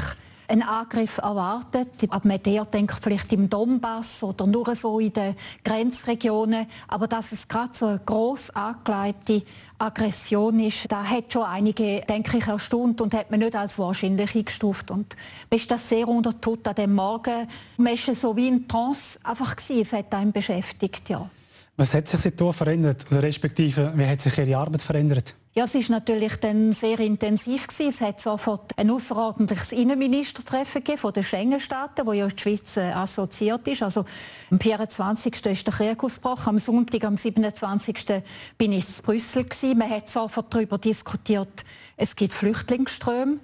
einen 0.49 0.63
Angriff 0.63 1.19
erwartet. 1.19 1.91
Aber 2.09 2.29
man 2.29 2.43
denkt 2.43 2.97
vielleicht 3.01 3.33
im 3.33 3.49
Donbass 3.51 4.23
oder 4.23 4.47
nur 4.47 4.75
so 4.75 4.99
in 5.01 5.13
den 5.13 5.35
Grenzregionen. 5.65 6.67
Aber 6.89 7.07
dass 7.07 7.33
es 7.33 7.49
gerade 7.49 7.71
so 7.75 7.87
eine 7.87 8.01
gross 8.05 8.51
angelegte 8.51 9.43
Aggression 9.79 10.61
ist, 10.61 10.91
da 10.91 11.05
hat 11.05 11.33
schon 11.33 11.43
einige, 11.43 12.01
denke 12.03 12.39
ich, 12.39 12.47
erstaunt 12.47 13.01
und 13.01 13.15
hat 13.15 13.31
man 13.31 13.41
nicht 13.41 13.57
als 13.57 13.79
wahrscheinlich 13.79 14.35
eingestuft. 14.35 14.91
Und 14.91 15.17
man 15.51 15.59
ist 15.59 15.71
das 15.71 15.89
sehr 15.89 16.09
unter 16.09 16.35
an 16.65 16.75
dem 16.75 16.95
Morgen. 16.95 17.47
Man 17.77 17.95
war 17.95 18.15
so 18.15 18.37
wie 18.37 18.49
in 18.49 18.69
Trance 18.69 19.19
einfach 19.25 19.57
gewesen. 19.57 19.81
Es 19.81 19.93
hat 19.93 20.15
einen 20.15 20.33
beschäftigt, 20.33 21.09
ja. 21.09 21.29
Was 21.77 21.93
hat 21.93 22.07
sich 22.07 22.21
seitdem 22.21 22.53
verändert? 22.53 23.05
Oder 23.11 23.23
respektive, 23.23 23.93
wie 23.97 24.07
hat 24.07 24.21
sich 24.21 24.39
Ihre 24.39 24.59
Arbeit 24.59 24.81
verändert? 24.81 25.35
Ja, 25.57 25.65
es 25.65 25.75
ist 25.75 25.91
natürlich 25.91 26.37
dann 26.37 26.73
sehr 26.73 26.99
intensiv 27.01 27.67
gewesen. 27.67 27.89
Es 27.89 28.01
hat 28.01 28.21
sofort 28.21 28.77
ein 28.77 28.91
außerordentliches 28.91 29.73
Innenministertreffen 29.73 30.83
gegeben 30.83 30.99
von 30.99 31.13
den 31.13 31.25
Schengen-Staaten, 31.25 32.07
wo 32.07 32.13
ja 32.13 32.29
die 32.29 32.41
Schweiz 32.41 32.77
äh, 32.77 32.93
assoziiert 32.93 33.67
ist. 33.67 33.83
Also 33.83 34.05
am 34.51 34.61
24. 34.61 35.47
ist 35.47 35.67
der 35.67 35.75
Krieg 35.75 36.03
ausgebrochen. 36.03 36.51
Am 36.51 36.59
Sonntag, 36.59 37.05
am 37.05 37.17
27. 37.17 38.23
bin 38.59 38.73
ich 38.73 38.87
in 38.87 39.05
Brüssel 39.05 39.45
gewesen. 39.45 39.79
Man 39.79 39.91
hat 39.91 40.09
sofort 40.09 40.55
darüber 40.55 40.79
diskutiert. 40.79 41.65
Es 41.97 42.15
gibt 42.15 42.35
Flüchtlingsströme. 42.35 43.39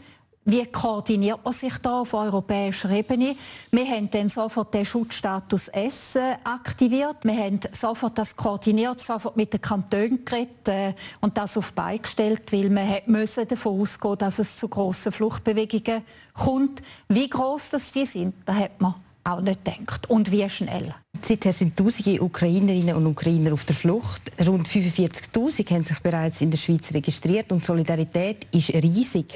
Wie 0.50 0.66
koordiniert 0.66 1.44
man 1.44 1.52
sich 1.52 1.78
da 1.78 2.00
auf 2.00 2.12
europäischer 2.12 2.90
Ebene? 2.90 3.36
Wir 3.70 3.86
haben 3.86 4.10
dann 4.10 4.28
sofort 4.28 4.74
den 4.74 4.84
Schutzstatus 4.84 5.68
S 5.68 6.16
aktiviert. 6.42 7.18
Wir 7.22 7.36
haben 7.36 7.60
sofort 7.70 8.18
das 8.18 8.34
koordiniert, 8.34 8.98
sofort 8.98 9.36
mit 9.36 9.52
den 9.52 9.60
Kantonen 9.60 10.24
geredet 10.24 10.66
äh, 10.66 10.94
und 11.20 11.38
das 11.38 11.56
auf 11.56 11.72
beigestellt, 11.72 12.50
weil 12.50 12.68
wir 12.68 13.02
müssen 13.06 13.46
davon 13.46 13.80
ausgehen, 13.80 14.18
dass 14.18 14.40
es 14.40 14.56
zu 14.56 14.66
grossen 14.66 15.12
Fluchtbewegungen 15.12 16.02
kommt. 16.34 16.82
Wie 17.08 17.30
groß 17.30 17.70
das 17.70 17.92
die 17.92 18.06
sind, 18.06 18.34
da 18.44 18.52
hat 18.56 18.80
man 18.80 18.96
auch 19.22 19.40
nicht 19.40 19.64
gedacht. 19.64 20.10
Und 20.10 20.32
wie 20.32 20.48
schnell. 20.48 20.92
Seither 21.22 21.52
sind 21.52 21.76
tausende 21.76 22.20
Ukrainerinnen 22.20 22.96
und 22.96 23.06
Ukrainer 23.06 23.52
auf 23.52 23.64
der 23.64 23.76
Flucht. 23.76 24.32
Rund 24.44 24.66
45.000 24.66 25.70
haben 25.70 25.84
sich 25.84 26.00
bereits 26.00 26.40
in 26.40 26.50
der 26.50 26.58
Schweiz 26.58 26.92
registriert 26.92 27.52
und 27.52 27.64
Solidarität 27.64 28.48
ist 28.50 28.70
riesig. 28.70 29.26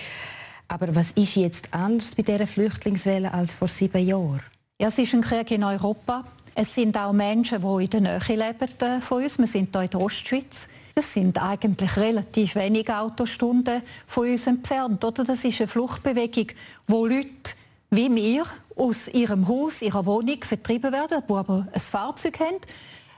Aber 0.68 0.94
was 0.94 1.12
ist 1.12 1.36
jetzt 1.36 1.72
anders 1.72 2.14
bei 2.14 2.22
dieser 2.22 2.46
Flüchtlingswelle 2.46 3.32
als 3.32 3.54
vor 3.54 3.68
sieben 3.68 4.06
Jahren? 4.06 4.40
Ja, 4.80 4.88
es 4.88 4.98
ist 4.98 5.14
ein 5.14 5.20
Krieg 5.20 5.50
in 5.50 5.62
Europa. 5.64 6.24
Es 6.54 6.74
sind 6.74 6.96
auch 6.96 7.12
Menschen, 7.12 7.60
die 7.60 7.84
in 7.84 7.90
der 7.90 8.00
Nähe 8.00 8.20
leben 8.28 8.80
äh, 8.80 9.00
von 9.00 9.22
uns. 9.22 9.38
Wir 9.38 9.46
sind 9.46 9.74
hier 9.74 9.82
in 9.82 9.90
der 9.90 10.00
Ostschweiz. 10.00 10.68
Das 10.94 11.12
sind 11.12 11.42
eigentlich 11.42 11.96
relativ 11.96 12.54
wenige 12.54 12.96
Autostunden 12.96 13.82
von 14.06 14.30
uns 14.30 14.46
entfernt. 14.46 15.04
Oder? 15.04 15.24
Das 15.24 15.44
ist 15.44 15.60
eine 15.60 15.68
Fluchtbewegung, 15.68 16.46
wo 16.86 17.06
Leute 17.06 17.54
wie 17.90 18.12
wir 18.14 18.44
aus 18.76 19.08
ihrem 19.08 19.46
Haus, 19.46 19.82
ihrer 19.82 20.04
Wohnung 20.06 20.42
vertrieben 20.42 20.92
werden, 20.92 21.22
die 21.28 21.32
aber 21.32 21.66
ein 21.72 21.80
Fahrzeug 21.80 22.40
haben. 22.40 22.56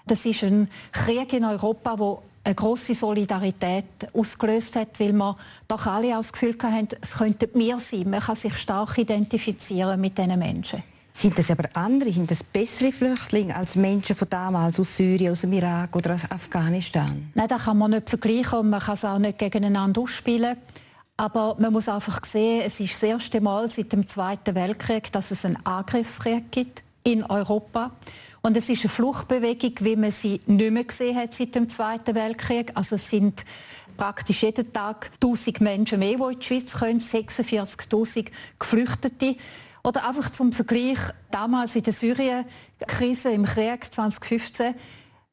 Das 0.07 0.25
ist 0.27 0.45
ein 0.45 0.69
Krieg 0.93 1.33
in 1.33 1.45
Europa, 1.45 1.99
wo 1.99 2.23
eine 2.47 2.55
große 2.55 2.95
Solidarität 2.95 3.85
ausgelöst 4.13 4.77
hat, 4.77 4.99
weil 5.01 5.13
wir 5.13 5.37
doch 5.67 5.87
alle 5.87 6.11
das 6.11 6.33
Gefühl 6.33 6.57
hatten, 6.63 6.89
es 7.01 7.19
könnten 7.19 7.51
wir 7.55 7.79
sein. 7.79 8.09
Man 8.09 8.21
kann 8.21 8.37
sich 8.37 8.57
stark 8.57 8.97
identifizieren 8.99 10.01
mit 10.01 10.17
diesen 10.17 10.39
Menschen. 10.39 10.83
Sind 11.13 11.39
das 11.39 11.51
aber 11.51 11.65
andere, 11.73 12.13
sind 12.13 12.31
das 12.31 12.45
bessere 12.45 12.93
Flüchtlinge 12.93 13.57
als 13.57 13.75
Menschen 13.75 14.15
von 14.15 14.29
damals 14.29 14.79
aus 14.79 14.97
Syrien, 14.97 15.33
aus 15.33 15.41
dem 15.41 15.53
Irak 15.55 15.97
oder 15.97 16.15
aus 16.15 16.31
Afghanistan? 16.31 17.31
Nein, 17.35 17.49
das 17.49 17.65
kann 17.65 17.79
man 17.79 17.93
nicht 17.93 18.11
vergleichen 18.11 18.59
und 18.59 18.71
man 18.71 18.81
kann 18.81 18.95
es 18.95 19.05
auch 19.05 19.19
nicht 19.19 19.39
gegeneinander 19.39 20.03
ausspielen. 20.03 20.57
Aber 21.17 21.57
man 21.59 21.73
muss 21.73 21.89
einfach 21.89 22.23
sehen, 22.27 22.63
es 22.67 22.79
ist 22.81 22.93
das 22.93 23.03
erste 23.03 23.41
Mal 23.41 23.71
seit 23.71 23.93
dem 23.93 24.07
Zweiten 24.07 24.55
Weltkrieg, 24.55 25.11
dass 25.11 25.31
es 25.31 25.47
einen 25.47 25.57
Angriffskrieg 25.65 26.53
gibt 26.53 26.83
in 27.03 27.25
Europa. 27.25 27.93
Und 28.47 28.57
es 28.57 28.69
ist 28.69 28.85
eine 28.85 28.91
Fluchtbewegung, 28.91 29.73
wie 29.81 29.97
man 29.97 30.13
sie 30.13 30.41
nicht 30.47 30.71
mehr 30.71 30.85
gesehen 30.85 31.17
hat 31.17 31.35
seit 31.35 31.57
dem 31.57 31.69
Zweiten 31.69 32.15
Weltkrieg. 32.15 32.71
Also 32.75 32.95
es 32.95 33.11
sind 33.11 33.45
praktisch 33.97 34.45
jeden 34.45 34.73
Tag 34.73 35.11
1000 35.15 35.61
Menschen 35.61 35.99
mehr, 35.99 36.17
die 36.17 36.33
in 36.33 36.39
die 36.39 36.47
Schweiz 36.47 36.79
kommen, 36.79 37.01
46'000 37.01 38.29
Geflüchtete. 38.57 39.35
Oder 39.83 40.07
einfach 40.07 40.31
zum 40.31 40.53
Vergleich, 40.53 40.99
damals 41.33 41.75
in 41.75 41.83
der 41.83 41.93
Syrien-Krise 41.93 43.31
im 43.31 43.47
Krieg 43.47 43.93
2015 43.93 44.77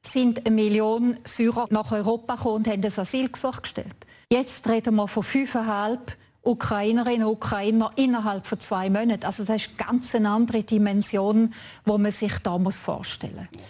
sind 0.04 0.48
eine 0.48 0.56
Million 0.56 1.20
Syrer 1.24 1.68
nach 1.70 1.92
Europa 1.92 2.34
gekommen 2.34 2.56
und 2.56 2.68
haben 2.68 2.82
das 2.82 2.98
Asylgesuch 2.98 3.62
gestellt. 3.62 4.08
Jetzt 4.32 4.68
reden 4.68 4.96
wir 4.96 5.08
von 5.08 5.22
fünfeinhalb 5.22 6.18
Ukrainerinnen 6.44 7.26
und 7.26 7.34
Ukrainer 7.34 7.92
innerhalb 7.96 8.46
von 8.46 8.60
zwei 8.60 8.90
Monaten. 8.90 9.24
Also 9.24 9.46
das 9.46 9.64
ist 9.64 9.78
ganz 9.78 10.14
eine 10.14 10.30
andere 10.30 10.64
Dimension, 10.64 11.54
wo 11.86 11.98
man 11.98 12.12
sich 12.12 12.38
da 12.40 12.58
muss 12.58 12.80
vorstellen 12.80 13.48
muss. 13.52 13.64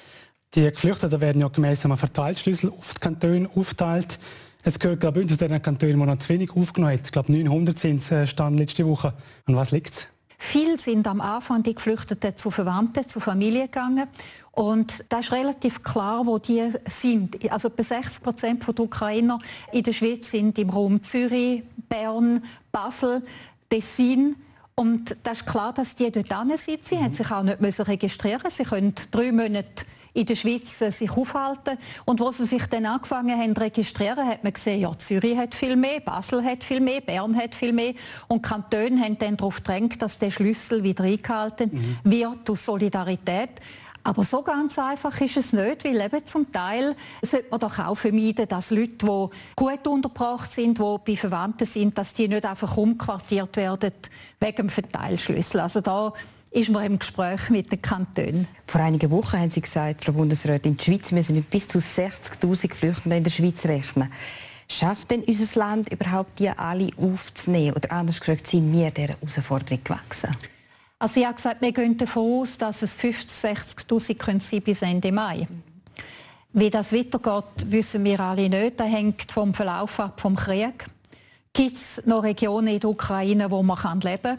Die 0.56 0.70
Geflüchteten 0.70 1.20
werden 1.20 1.42
ja 1.42 1.48
gemäss 1.48 1.86
einem 1.86 1.98
Verteilschlüssel 1.98 2.72
auf 2.72 2.94
die 2.94 3.00
Kantone 3.00 3.50
aufgeteilt. 3.56 4.20
Es 4.64 4.80
gehört 4.80 5.02
glaube 5.02 5.22
ich, 5.22 5.28
zu 5.28 5.36
den 5.36 5.62
Kantonen, 5.62 6.00
die 6.00 6.06
noch 6.06 6.18
zu 6.20 6.30
wenig 6.30 6.52
aufgenommen 6.56 6.94
haben. 6.94 7.02
Ich 7.04 7.12
glaube 7.12 7.32
900 7.32 7.78
sind 7.78 8.02
es 8.02 8.12
äh, 8.12 8.28
stand 8.28 8.58
letzte 8.58 8.88
Woche. 8.88 9.14
An 9.46 9.56
was 9.56 9.72
liegt 9.72 9.94
es? 9.94 10.08
Viele 10.38 10.78
sind 10.78 11.08
am 11.08 11.22
Anfang 11.22 11.64
die 11.64 11.74
Geflüchteten 11.74 12.36
zu 12.36 12.52
Verwandten, 12.52 13.08
zu 13.08 13.20
Familie 13.20 13.64
gegangen. 13.64 14.08
Und 14.54 15.04
da 15.10 15.20
ist 15.20 15.32
relativ 15.32 15.82
klar, 15.82 16.28
wo 16.28 16.38
die 16.38 16.72
sind. 16.88 17.52
Also 17.52 17.70
etwa 17.70 17.84
60 17.84 18.24
Prozent 18.24 18.68
der 18.68 18.80
Ukrainer 18.80 19.40
in 19.72 19.82
der 19.82 19.94
Schweiz 19.94 20.30
sind 20.30 20.60
im 20.60 20.70
Raum 20.70 21.02
Zürich, 21.02 21.64
Bern, 21.90 22.44
Basel, 22.72 23.24
Tessin. 23.70 24.36
Und 24.76 25.16
da 25.24 25.32
ist 25.32 25.48
klar, 25.48 25.74
dass 25.74 25.96
die 25.96 26.12
dort 26.12 26.60
sind. 26.60 26.86
Sie 26.86 26.96
mhm. 26.96 27.04
haben 27.04 27.14
sich 27.14 27.32
auch 27.32 27.44
nicht 27.44 27.88
registrieren 27.88 28.50
Sie 28.50 28.64
können 28.64 28.94
drei 29.12 29.32
Monate 29.32 29.86
in 30.14 30.26
der 30.28 30.36
Schweiz 30.36 30.82
äh, 30.82 30.92
sich 30.92 31.12
aufhalten. 31.12 31.78
Und 32.06 32.20
wo 32.20 32.32
sie 32.32 32.46
sich 32.46 32.66
dann 32.68 32.86
angefangen 32.86 33.38
haben 33.38 33.56
zu 33.56 33.62
registrieren, 33.62 34.28
hat 34.28 34.44
man 34.44 34.54
gesehen, 34.54 34.82
ja, 34.82 34.96
Zürich 34.98 35.38
hat 35.38 35.56
viel 35.56 35.76
mehr, 35.76 36.00
Basel 36.00 36.44
hat 36.44 36.64
viel 36.64 36.80
mehr, 36.80 37.02
Bern 37.02 37.36
hat 37.36 37.56
viel 37.56 37.74
mehr. 37.74 37.94
Und 38.28 38.44
Kantone 38.44 39.02
haben 39.02 39.18
dann 39.18 39.38
darauf 39.38 39.58
gedrängt, 39.58 40.02
dass 40.02 40.20
der 40.20 40.30
Schlüssel 40.30 40.84
wieder 40.84 41.04
eingehalten 41.04 41.72
mhm. 41.74 42.12
wird 42.12 42.50
aus 42.50 42.66
Solidarität. 42.66 43.50
Aber 44.06 44.24
so 44.24 44.42
ganz 44.42 44.78
einfach 44.78 45.20
ist 45.22 45.38
es 45.38 45.54
nicht, 45.54 45.86
weil 45.86 46.02
eben 46.02 46.26
zum 46.26 46.52
Teil 46.52 46.96
sollte 47.22 47.50
man 47.52 47.60
doch 47.62 47.80
auch 47.80 47.96
vermeiden, 47.96 48.48
dass 48.50 48.70
Leute, 48.70 48.98
die 48.98 49.30
gut 49.56 49.88
untergebracht 49.88 50.52
sind, 50.52 50.78
die 50.78 50.96
bei 51.06 51.16
Verwandten 51.16 51.66
sind, 51.66 51.98
dass 51.98 52.14
die 52.14 52.28
nicht 52.28 52.46
einfach 52.46 52.76
umquartiert 52.76 53.56
werden 53.56 53.94
wegen 54.42 54.56
dem 54.58 54.70
Verteilschlüssel. 54.70 55.62
Also 55.62 55.80
da 55.80 56.12
ist 56.52 56.70
man 56.70 56.86
im 56.86 57.00
Gespräch 57.00 57.50
mit 57.50 57.72
den 57.72 57.82
Kantonen. 57.82 58.48
Vor 58.68 58.82
einigen 58.82 59.10
Wochen 59.10 59.40
haben 59.40 59.50
Sie 59.50 59.62
gesagt, 59.62 60.04
Frau 60.04 60.12
Bundesrätin, 60.12 60.76
die 60.76 60.84
Schweiz 60.84 61.12
müssen 61.12 61.36
mit 61.36 61.50
bis 61.50 61.68
zu 61.68 61.80
60'000 61.80 62.74
Flüchtenden 62.74 63.20
in 63.20 63.24
der 63.24 63.32
Schweiz 63.32 63.66
rechnen. 63.66 64.12
Schafft 64.68 65.12
denn 65.12 65.24
unser 65.24 65.60
Land 65.60 65.92
überhaupt, 65.92 66.40
die 66.40 66.50
alle 66.50 66.90
aufzunehmen? 66.98 67.76
Oder 67.76 67.92
anders 67.92 68.20
gesagt, 68.20 68.48
sind 68.48 68.72
wir 68.72 68.92
dieser 68.92 69.10
Herausforderung 69.10 69.84
gewachsen? 69.84 70.36
Also 71.04 71.20
ich 71.20 71.26
habe 71.26 71.36
gesagt, 71.36 71.62
wir 71.62 71.74
gehen 71.74 71.98
davon 71.98 72.40
aus, 72.40 72.58
dass 72.58 72.82
es 72.82 72.98
50'000, 72.98 73.88
60'000 73.90 74.40
sein 74.40 74.62
bis 74.62 74.82
Ende 74.84 75.12
Mai. 75.12 75.46
Wie 76.54 76.70
das 76.70 76.94
weitergeht, 76.94 77.66
wissen 77.66 78.06
wir 78.06 78.22
alle 78.22 78.48
nicht. 78.48 78.80
Das 78.80 78.88
hängt 78.88 79.30
vom 79.30 79.54
Verlauf 79.54 80.00
ab, 80.00 80.22
vom 80.22 80.38
Krieg. 80.38 80.86
Gibt 81.52 81.76
es 81.76 82.06
noch 82.06 82.24
Regionen 82.24 82.70
in 82.70 82.80
der 82.80 82.90
Ukraine, 82.90 83.52
wo 83.52 83.62
man 83.62 84.00
leben 84.00 84.22
kann? 84.22 84.38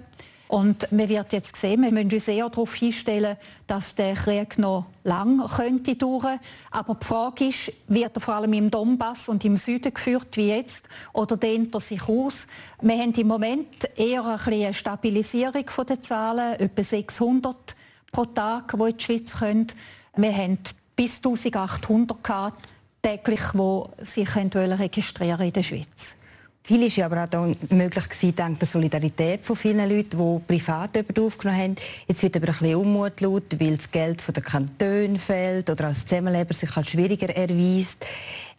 Und 0.54 0.92
man 0.92 1.08
wird 1.08 1.32
jetzt 1.32 1.56
sehen, 1.56 1.82
wir 1.82 1.90
müssen 1.90 2.12
uns 2.12 2.28
eher 2.28 2.48
darauf 2.48 2.80
einstellen, 2.80 3.36
dass 3.66 3.96
der 3.96 4.14
Krieg 4.14 4.56
noch 4.56 4.86
lang 5.02 5.44
könnte 5.48 5.96
dauern. 5.96 6.38
Aber 6.70 6.94
die 6.94 7.04
Frage 7.04 7.46
ist, 7.46 7.72
wird 7.88 8.16
er 8.16 8.20
vor 8.20 8.34
allem 8.34 8.52
im 8.52 8.70
Donbass 8.70 9.28
und 9.28 9.44
im 9.44 9.56
Süden 9.56 9.92
geführt 9.92 10.36
wie 10.36 10.50
jetzt 10.50 10.88
oder 11.12 11.36
dehnt 11.36 11.74
er 11.74 11.80
sich 11.80 12.08
aus? 12.08 12.46
Wir 12.80 12.96
haben 12.96 13.12
im 13.14 13.26
Moment 13.26 13.66
eher 13.96 14.24
eine 14.46 14.72
Stabilisierung 14.72 15.64
der 15.88 16.00
Zahlen, 16.00 16.54
etwa 16.60 16.82
600 16.84 17.74
pro 18.12 18.24
Tag, 18.24 18.74
die 18.78 18.90
in 18.90 18.96
die 18.96 19.04
Schweiz 19.04 19.36
kommen. 19.36 19.66
Wir 20.14 20.36
haben 20.36 20.58
bis 20.94 21.16
1800 21.16 22.22
gehabt, 22.22 22.68
täglich, 23.02 23.40
die 23.54 24.04
sich 24.04 24.36
registrieren 24.36 25.46
in 25.46 25.52
der 25.52 25.64
Schweiz. 25.64 26.16
Viel 26.66 26.86
ja 26.86 27.04
aber 27.04 27.28
auch 27.30 27.54
möglich 27.68 28.34
dank 28.34 28.58
der 28.58 28.66
Solidarität 28.66 29.44
von 29.44 29.54
vielen 29.54 29.86
Leuten, 29.86 30.16
die 30.16 30.46
privat 30.46 30.96
jemanden 30.96 31.26
aufgenommen 31.26 31.60
haben. 31.60 31.76
Jetzt 32.08 32.22
wird 32.22 32.36
aber 32.36 32.46
ein 32.46 32.52
bisschen 32.52 32.76
Unmut 32.76 33.20
laut, 33.20 33.60
weil 33.60 33.76
das 33.76 33.90
Geld 33.90 34.22
von 34.22 34.32
der 34.32 34.42
Kanton 34.42 35.18
fehlt 35.18 35.68
oder 35.68 35.88
als 35.88 36.06
Zusammenleber 36.06 36.54
sich 36.54 36.74
als 36.74 36.88
schwieriger 36.88 37.28
erweist. 37.28 38.06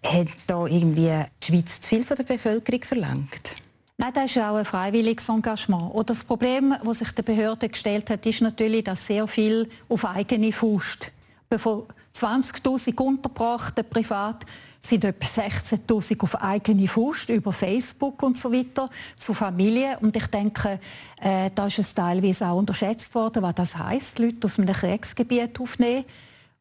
Hat 0.04 0.28
da 0.46 0.68
irgendwie 0.68 1.20
die 1.42 1.48
Schweiz 1.48 1.82
zu 1.82 1.88
viel 1.88 2.04
von 2.04 2.16
der 2.16 2.26
Bevölkerung 2.26 2.84
verlangt? 2.84 3.56
Nein, 3.98 4.12
das 4.14 4.26
ist 4.26 4.38
auch 4.38 4.56
ein 4.56 4.66
freiwilliges 4.66 5.28
Engagement. 5.28 5.92
Und 5.92 6.08
das 6.08 6.24
Problem, 6.24 6.76
das 6.86 7.00
sich 7.00 7.12
der 7.12 7.24
Behörde 7.24 7.70
gestellt 7.70 8.12
hat, 8.12 8.24
ist 8.28 8.40
natürlich, 8.40 8.84
dass 8.84 9.08
sehr 9.08 9.28
viel 9.28 9.68
auf 9.90 10.06
eigene 10.06 10.52
Faust. 10.52 11.12
Von 11.58 11.86
20.000 12.14 13.02
untergebrachten 13.02 13.84
privat 13.90 14.46
sind 14.90 15.04
etwa 15.04 15.26
16.000 15.26 16.22
auf 16.22 16.42
eigene 16.42 16.88
Faust 16.88 17.30
über 17.30 17.52
Facebook 17.52 18.22
und 18.24 18.38
so 18.38 18.52
weiter 18.52 18.90
zu 19.18 19.34
Familie. 19.34 19.98
Und 20.02 20.16
ich 20.16 20.28
denke, 20.28 20.80
äh, 21.22 21.50
da 21.54 21.68
ist 21.68 21.80
es 21.80 21.94
teilweise 21.94 22.48
auch 22.48 22.58
unterschätzt 22.58 23.14
worden, 23.16 23.44
was 23.44 23.56
das 23.56 23.78
heißt, 23.78 24.20
Leute 24.20 24.46
aus 24.46 24.60
einem 24.60 24.74
Kriegsgebiet 24.74 25.60
aufnehmen. 25.60 26.06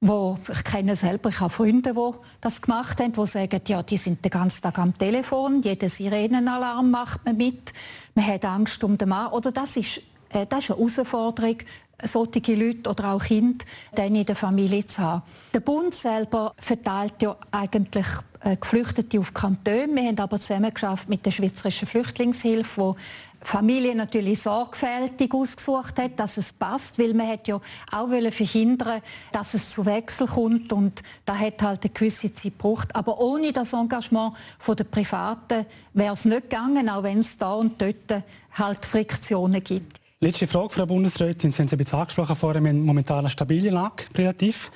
Wo, 0.00 0.38
ich 0.52 0.64
kenne 0.64 0.96
selber, 0.96 1.30
ich 1.30 1.40
habe 1.40 1.48
Freunde, 1.48 1.94
die 1.94 2.18
das 2.40 2.60
gemacht 2.60 3.00
haben, 3.00 3.12
die 3.12 3.26
sagen, 3.26 3.60
ja, 3.66 3.82
die 3.82 3.96
sind 3.96 4.22
den 4.22 4.30
ganzen 4.30 4.62
Tag 4.62 4.78
am 4.78 4.92
Telefon, 4.92 5.62
jeden 5.62 5.88
Sirenenalarm 5.88 6.90
macht 6.90 7.24
man 7.24 7.38
mit, 7.38 7.72
man 8.14 8.26
hat 8.26 8.44
Angst 8.44 8.84
um 8.84 8.98
den 8.98 9.08
Mann. 9.08 9.32
Oder 9.32 9.50
das 9.50 9.78
ist, 9.78 10.02
äh, 10.28 10.44
das 10.46 10.64
ist 10.64 10.70
eine 10.70 10.78
Herausforderung, 10.78 11.56
solche 12.02 12.54
Leute 12.54 12.90
oder 12.90 13.12
auch 13.12 13.22
Kinder 13.22 13.64
dann 13.94 14.14
in 14.14 14.26
der 14.26 14.36
Familie 14.36 14.86
zu 14.86 15.02
haben. 15.02 15.22
Der 15.52 15.60
Bund 15.60 15.94
selber 15.94 16.54
verteilt 16.58 17.22
ja 17.22 17.36
eigentlich 17.50 18.06
äh, 18.40 18.56
Geflüchtete 18.56 19.18
auf 19.20 19.32
Kantone. 19.32 19.88
Wir 19.94 20.08
haben 20.08 20.18
aber 20.18 20.40
zusammen 20.40 20.72
geschafft 20.72 21.08
mit 21.08 21.24
der 21.24 21.30
Schweizerischen 21.30 21.88
Flüchtlingshilfe, 21.88 22.80
wo 22.80 22.96
Familie 23.44 23.94
natürlich 23.94 24.42
sorgfältig 24.42 25.32
ausgesucht 25.34 25.98
hat, 25.98 26.18
dass 26.18 26.38
es 26.38 26.52
passt, 26.52 26.98
weil 26.98 27.12
man 27.12 27.28
hat 27.28 27.46
ja 27.46 27.60
auch 27.92 28.08
verhindern 28.08 29.02
dass 29.32 29.54
es 29.54 29.70
zu 29.70 29.84
Wechsel 29.84 30.26
kommt 30.26 30.72
und 30.72 31.02
da 31.26 31.36
hat 31.36 31.62
halt 31.62 31.84
eine 31.84 31.92
gewisse 31.92 32.32
Zeit 32.32 32.52
gebraucht. 32.52 32.96
Aber 32.96 33.20
ohne 33.20 33.52
das 33.52 33.74
Engagement 33.74 34.34
der 34.66 34.84
Privaten 34.84 35.66
wäre 35.92 36.14
es 36.14 36.24
nicht 36.24 36.48
gegangen, 36.48 36.88
auch 36.88 37.02
wenn 37.02 37.18
es 37.18 37.36
da 37.36 37.52
und 37.52 37.80
dort 37.80 38.22
halt 38.52 38.86
Friktionen 38.86 39.62
gibt. 39.62 40.03
Letzte 40.24 40.46
Frage, 40.46 40.70
Frau 40.70 40.86
Bundesrätin. 40.86 41.50
Sie 41.50 41.58
haben 41.58 41.66
es 41.66 41.72
ein 41.74 41.76
bisschen 41.76 41.98
angesprochen 41.98 42.34
vorher, 42.34 42.62
wir 42.62 42.70
haben 42.70 42.80
momentan 42.80 43.18
eine 43.18 43.28
stabile 43.28 43.68
Lage, 43.68 44.04
relativ. 44.16 44.70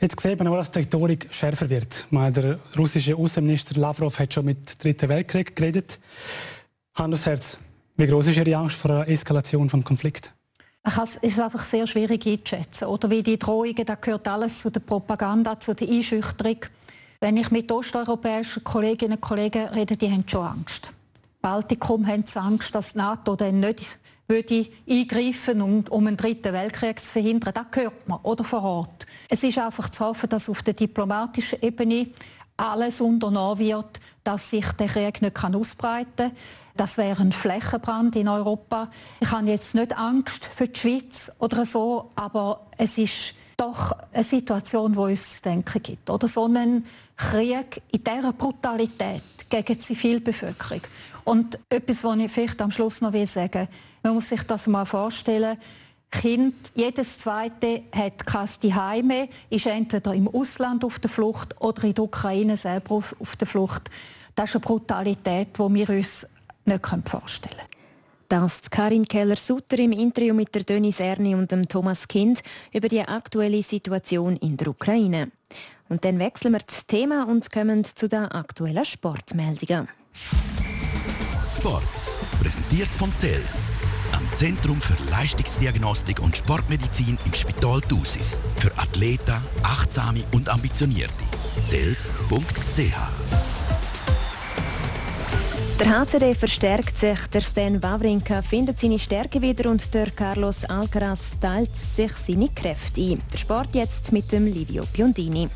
Jetzt 0.00 0.20
sieht 0.20 0.36
man 0.40 0.48
aber, 0.48 0.56
dass 0.56 0.72
die 0.72 0.80
Rhetorik 0.80 1.28
schärfer 1.30 1.70
wird. 1.70 2.04
Meine, 2.10 2.32
der 2.32 2.58
russische 2.76 3.14
Außenminister 3.14 3.78
Lavrov 3.78 4.18
hat 4.18 4.34
schon 4.34 4.46
mit 4.46 4.82
Dritten 4.82 5.08
Weltkrieg 5.08 5.54
geredet. 5.54 6.00
Hand 6.96 7.14
aufs 7.14 7.26
Herz, 7.26 7.60
wie 7.96 8.08
groß 8.08 8.26
ist 8.26 8.38
Ihre 8.38 8.56
Angst 8.56 8.74
vor 8.74 8.90
einer 8.90 9.06
Eskalation 9.06 9.68
des 9.68 9.84
Konflikts? 9.84 10.32
Es 10.82 11.16
ist 11.18 11.40
einfach 11.40 11.62
sehr 11.62 11.86
schwierig 11.86 12.26
einzuschätzen. 12.26 12.88
Oder 12.88 13.08
wie 13.08 13.22
die 13.22 13.38
Drohungen, 13.38 13.86
da 13.86 13.94
gehört 13.94 14.26
alles 14.26 14.62
zu 14.62 14.70
der 14.72 14.80
Propaganda, 14.80 15.60
zu 15.60 15.76
der 15.76 15.88
Einschüchterung. 15.88 16.58
Wenn 17.20 17.36
ich 17.36 17.52
mit 17.52 17.70
osteuropäischen 17.70 18.64
Kolleginnen 18.64 19.12
und 19.12 19.20
Kollegen 19.20 19.68
rede, 19.68 19.96
die 19.96 20.10
haben 20.10 20.24
schon 20.26 20.44
Angst. 20.44 20.90
Baltikum 21.40 22.04
haben 22.04 22.24
Angst, 22.34 22.74
dass 22.74 22.94
die 22.94 22.98
NATO 22.98 23.36
dann 23.36 23.60
nicht 23.60 24.00
würde 24.28 24.66
eingreifen, 24.88 25.62
um, 25.62 25.84
um 25.88 26.06
einen 26.06 26.16
dritten 26.16 26.52
Weltkrieg 26.52 27.00
zu 27.00 27.12
verhindern. 27.12 27.54
Das 27.54 27.82
hört 27.82 28.08
man, 28.08 28.20
oder 28.22 28.44
vor 28.44 28.62
Ort. 28.62 29.06
Es 29.28 29.42
ist 29.42 29.58
einfach 29.58 29.88
zu 29.88 30.04
hoffen, 30.04 30.28
dass 30.28 30.50
auf 30.50 30.62
der 30.62 30.74
diplomatischen 30.74 31.62
Ebene 31.62 32.08
alles 32.58 33.00
unternommen 33.00 33.58
wird, 33.58 34.00
dass 34.24 34.50
sich 34.50 34.66
der 34.72 34.88
Krieg 34.88 35.22
nicht 35.22 35.42
ausbreiten 35.42 36.08
kann. 36.16 36.32
Das 36.76 36.98
wäre 36.98 37.22
ein 37.22 37.32
Flächenbrand 37.32 38.16
in 38.16 38.28
Europa. 38.28 38.90
Ich 39.20 39.30
habe 39.30 39.48
jetzt 39.48 39.74
nicht 39.74 39.96
Angst 39.98 40.44
für 40.54 40.68
die 40.68 40.78
Schweiz 40.78 41.32
oder 41.38 41.64
so, 41.64 42.10
aber 42.14 42.66
es 42.76 42.98
ist 42.98 43.34
doch 43.56 43.92
eine 44.12 44.22
Situation, 44.22 44.92
die 44.92 44.98
uns 44.98 45.36
zu 45.36 45.42
denken 45.42 45.82
gibt. 45.82 46.10
Oder 46.10 46.28
so 46.28 46.44
einen 46.44 46.86
Krieg 47.16 47.82
in 47.90 48.04
dieser 48.04 48.32
Brutalität 48.32 49.22
gegen 49.48 49.66
die 49.66 49.78
Zivilbevölkerung. 49.78 50.82
Und 51.28 51.58
etwas, 51.68 52.04
was 52.04 52.16
ich 52.16 52.32
vielleicht 52.32 52.62
am 52.62 52.70
Schluss 52.70 53.02
noch 53.02 53.12
sagen 53.26 53.52
will, 53.52 53.68
man 54.02 54.14
muss 54.14 54.30
sich 54.30 54.42
das 54.44 54.66
mal 54.66 54.86
vorstellen. 54.86 55.58
Kind, 56.10 56.54
jedes 56.74 57.18
zweite 57.18 57.82
hat 57.94 58.24
kein 58.24 58.74
Heime, 58.74 59.28
ist 59.50 59.66
entweder 59.66 60.14
im 60.14 60.26
Ausland 60.28 60.86
auf 60.86 60.98
der 60.98 61.10
Flucht 61.10 61.54
oder 61.60 61.84
in 61.84 61.92
der 61.92 62.04
Ukraine 62.04 62.56
selber 62.56 62.94
auf 62.94 63.36
der 63.38 63.46
Flucht. 63.46 63.90
Das 64.34 64.48
ist 64.48 64.56
eine 64.56 64.60
Brutalität, 64.62 65.48
die 65.58 65.74
wir 65.74 65.90
uns 65.90 66.26
nicht 66.64 66.86
vorstellen 67.04 67.56
können. 67.58 67.68
Das 68.30 68.70
Karin 68.70 69.06
Keller-Sutter 69.06 69.78
im 69.80 69.92
Interview 69.92 70.32
mit 70.32 70.54
der 70.54 70.64
Denis 70.64 70.98
Erni 70.98 71.34
und 71.34 71.52
dem 71.52 71.68
Thomas 71.68 72.08
Kind 72.08 72.42
über 72.72 72.88
die 72.88 73.02
aktuelle 73.02 73.62
Situation 73.62 74.36
in 74.36 74.56
der 74.56 74.68
Ukraine. 74.68 75.30
Und 75.90 76.06
dann 76.06 76.18
wechseln 76.18 76.54
wir 76.54 76.60
das 76.60 76.86
Thema 76.86 77.28
und 77.28 77.52
kommen 77.52 77.84
zu 77.84 78.08
den 78.08 78.24
aktuellen 78.24 78.86
Sportmeldungen. 78.86 79.88
Sport, 81.58 81.82
präsentiert 82.40 82.86
von 82.86 83.12
CELS 83.16 83.80
am 84.12 84.22
Zentrum 84.32 84.80
für 84.80 84.94
Leistungsdiagnostik 85.10 86.20
und 86.20 86.36
Sportmedizin 86.36 87.18
im 87.24 87.34
Spital 87.34 87.80
Thusis. 87.80 88.38
Für 88.58 88.70
Athleten, 88.78 89.34
Achtsame 89.64 90.22
und 90.30 90.48
Ambitionierte. 90.48 91.12
Zels.ch 91.64 92.94
der 95.80 96.00
HCD 96.00 96.34
verstärkt 96.34 96.98
sich, 96.98 97.26
der 97.28 97.40
Stan 97.40 97.80
Wawrinka 97.80 98.42
findet 98.42 98.80
seine 98.80 98.98
Stärke 98.98 99.40
wieder 99.40 99.70
und 99.70 99.94
der 99.94 100.10
Carlos 100.10 100.64
Alcaraz 100.64 101.36
teilt 101.40 101.74
sich 101.74 102.12
seine 102.12 102.48
Kräfte 102.48 103.00
ein. 103.00 103.22
Der 103.32 103.38
Sport 103.38 103.74
jetzt 103.74 104.12
mit 104.12 104.30
dem 104.32 104.46
Livio 104.46 104.84
Biondini. 104.92 105.48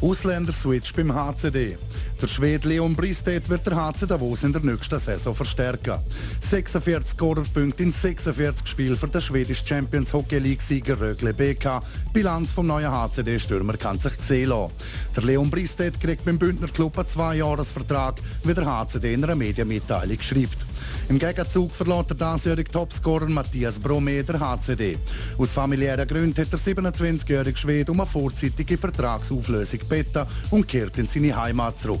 Ausländer-Switch 0.00 0.94
beim 0.94 1.14
HCD. 1.14 1.76
Der 2.20 2.28
Schwede 2.28 2.68
Leon 2.68 2.94
Bristedt 2.94 3.48
wird 3.48 3.66
der 3.66 3.76
HC 3.76 4.06
Davos 4.06 4.42
in 4.42 4.52
der 4.52 4.62
nächsten 4.62 4.98
Saison 4.98 5.34
verstärken. 5.34 5.98
46 6.40 7.12
Scorerpunkte 7.12 7.82
in 7.82 7.92
46 7.92 8.66
Spielen 8.66 8.96
für 8.96 9.08
den 9.08 9.20
schwedischen 9.20 9.66
Champions 9.66 10.12
Hockey 10.12 10.38
League-Sieger 10.38 10.98
Rögle 11.00 11.34
BK. 11.34 11.82
Bilanz 12.12 12.52
vom 12.52 12.66
neuen 12.66 12.90
HCD-Stürmer 12.90 13.76
kann 13.76 13.98
sich 13.98 14.12
sehen 14.20 14.50
lassen. 14.50 14.72
Der 15.16 15.24
Leon 15.24 15.50
Bristedt 15.50 16.00
kriegt 16.00 16.24
beim 16.24 16.38
Bündner 16.38 16.68
Club 16.68 16.98
einen 16.98 17.06
Zweijahresvertrag, 17.06 18.20
wie 18.44 18.54
der 18.54 18.66
HCD 18.66 19.14
in 19.14 19.24
einer 19.24 19.34
Medienmitteilung 19.34 20.20
schreibt. 20.20 20.66
Im 21.08 21.18
Gegenzug 21.18 21.72
verlässt 21.74 22.10
der 22.10 22.34
diesjährige 22.34 22.70
Topscorer 22.70 23.28
Matthias 23.28 23.80
Brome 23.80 24.22
der 24.22 24.38
HCD. 24.38 24.96
Aus 25.38 25.52
familiären 25.52 26.06
Gründen 26.06 26.40
hat 26.40 26.52
der 26.52 26.58
27-jährige 26.58 27.58
Schwede 27.58 27.90
um 27.90 28.00
eine 28.00 28.08
vorzeitige 28.08 28.78
Vertragsauflösung 28.78 29.80
gebeten 29.90 30.26
und 30.50 30.66
kehrt 30.66 30.96
in 30.98 31.06
seine 31.06 31.36
Heimat 31.36 31.78
zurück. 31.78 32.00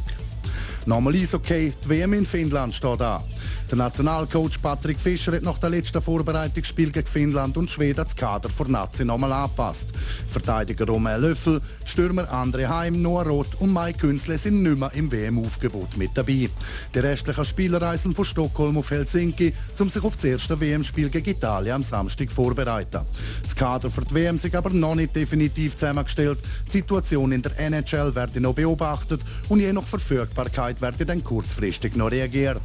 Nochmal 0.86 1.14
Eishockey, 1.14 1.74
die 1.84 1.88
WM 1.88 2.14
in 2.14 2.24
Finnland 2.26 2.74
steht 2.74 3.02
an. 3.02 3.22
Der 3.70 3.78
Nationalcoach 3.78 4.60
Patrick 4.60 4.98
Fischer 4.98 5.32
hat 5.32 5.42
nach 5.42 5.58
dem 5.58 5.70
letzten 5.70 6.02
Vorbereitungsspiel 6.02 6.90
gegen 6.90 7.06
Finnland 7.06 7.56
und 7.56 7.70
Schweden 7.70 8.04
das 8.04 8.16
Kader 8.16 8.48
vor 8.48 8.68
Nazi 8.68 9.04
nochmal 9.04 9.32
angepasst. 9.32 9.88
Verteidiger 10.30 10.86
Romain 10.86 11.20
Löffel, 11.20 11.60
Stürmer 11.84 12.24
André 12.32 12.68
Heim, 12.68 13.00
Noah 13.00 13.24
Roth 13.24 13.60
und 13.60 13.72
Mike 13.72 13.98
Künzle 13.98 14.38
sind 14.38 14.62
nicht 14.62 14.76
mehr 14.76 14.90
im 14.94 15.12
WM-Aufgebot 15.12 15.96
mit 15.96 16.10
dabei. 16.14 16.50
Die 16.94 16.98
restlichen 16.98 17.44
Spieler 17.44 17.80
reisen 17.80 18.14
von 18.14 18.24
Stockholm 18.24 18.76
auf 18.76 18.90
Helsinki, 18.90 19.52
um 19.78 19.88
sich 19.88 20.02
auf 20.02 20.16
das 20.16 20.24
erste 20.24 20.60
WM-Spiel 20.60 21.08
gegen 21.08 21.30
Italien 21.30 21.76
am 21.76 21.82
Samstag 21.82 22.32
vorzubereiten. 22.32 23.02
Das 23.42 23.54
Kader 23.54 23.90
für 23.90 24.04
die 24.04 24.14
WM 24.14 24.36
ist 24.36 24.54
aber 24.54 24.70
noch 24.70 24.94
nicht 24.94 25.14
definitiv 25.14 25.76
zusammengestellt. 25.76 26.38
Die 26.66 26.78
Situation 26.78 27.32
in 27.32 27.42
der 27.42 27.58
NHL 27.58 28.14
wird 28.14 28.36
noch 28.36 28.54
beobachtet 28.54 29.20
und 29.48 29.60
je 29.60 29.72
nach 29.72 29.86
Verfügbarkeit 29.86 30.80
wird 30.80 31.08
dann 31.08 31.22
kurzfristig 31.22 31.96
noch 31.96 32.10
reagiert. 32.10 32.62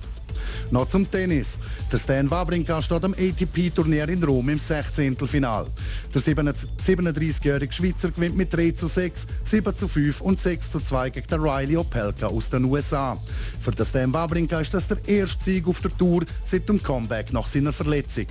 Noch 0.71 0.87
zum 0.87 1.09
Tennis. 1.09 1.57
Der 1.91 1.97
Stan 1.97 2.29
Wawrinka 2.29 2.81
steht 2.81 3.03
am 3.03 3.13
ATP-Turnier 3.13 4.09
in 4.09 4.23
Rom 4.23 4.49
im 4.49 4.59
16. 4.59 5.17
Final. 5.27 5.67
Der 6.13 6.21
37-jährige 6.21 7.73
Schweizer 7.73 8.11
gewinnt 8.11 8.35
mit 8.35 8.53
3 8.53 8.71
zu 8.71 8.87
6, 8.87 9.25
7 9.43 9.75
zu 9.75 9.87
5 9.87 10.21
und 10.21 10.39
6 10.39 10.71
zu 10.71 10.79
2 10.79 11.09
gegen 11.09 11.27
den 11.27 11.41
Riley 11.41 11.77
Opelka 11.77 12.27
aus 12.27 12.49
den 12.49 12.65
USA. 12.65 13.17
Für 13.61 13.71
den 13.71 13.85
Stan 13.85 14.13
Wawrinka 14.13 14.59
ist 14.59 14.73
das 14.73 14.87
der 14.87 14.97
erste 15.07 15.43
Sieg 15.43 15.67
auf 15.67 15.79
der 15.81 15.95
Tour 15.97 16.25
seit 16.43 16.67
dem 16.67 16.81
Comeback 16.81 17.33
nach 17.33 17.47
seiner 17.47 17.73
Verletzung. 17.73 18.27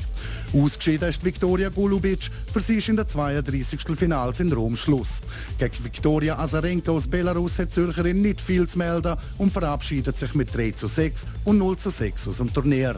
Ausgeschieden 0.53 1.09
ist 1.09 1.25
Viktoria 1.25 1.69
Golubic. 1.69 2.31
Für 2.53 2.61
sie 2.61 2.77
ist 2.77 2.88
in 2.88 2.97
der 2.97 3.07
32. 3.07 3.81
Finals 3.97 4.40
in 4.40 4.53
Rom 4.53 4.77
Schluss. 4.77 5.21
Gegen 5.59 5.85
Viktoria 5.85 6.38
Azarenka 6.38 6.93
aus 6.93 7.09
Belarus 7.09 7.59
hat 7.59 7.69
die 7.69 7.75
Zürcherin 7.75 8.23
nicht 8.23 8.40
viel 8.40 8.69
zu 8.69 8.79
melden 8.79 9.17
und 9.38 9.53
verabschiedet 9.53 10.17
sich 10.17 10.35
mit 10.35 10.55
3 10.55 10.73
zu 10.73 10.87
6 10.87 11.27
und 11.45 11.59
0 11.59 11.77
zu 11.77 11.90
6 11.97 12.29
aus 12.29 12.39
dem 12.39 12.53
Turnier. 12.53 12.97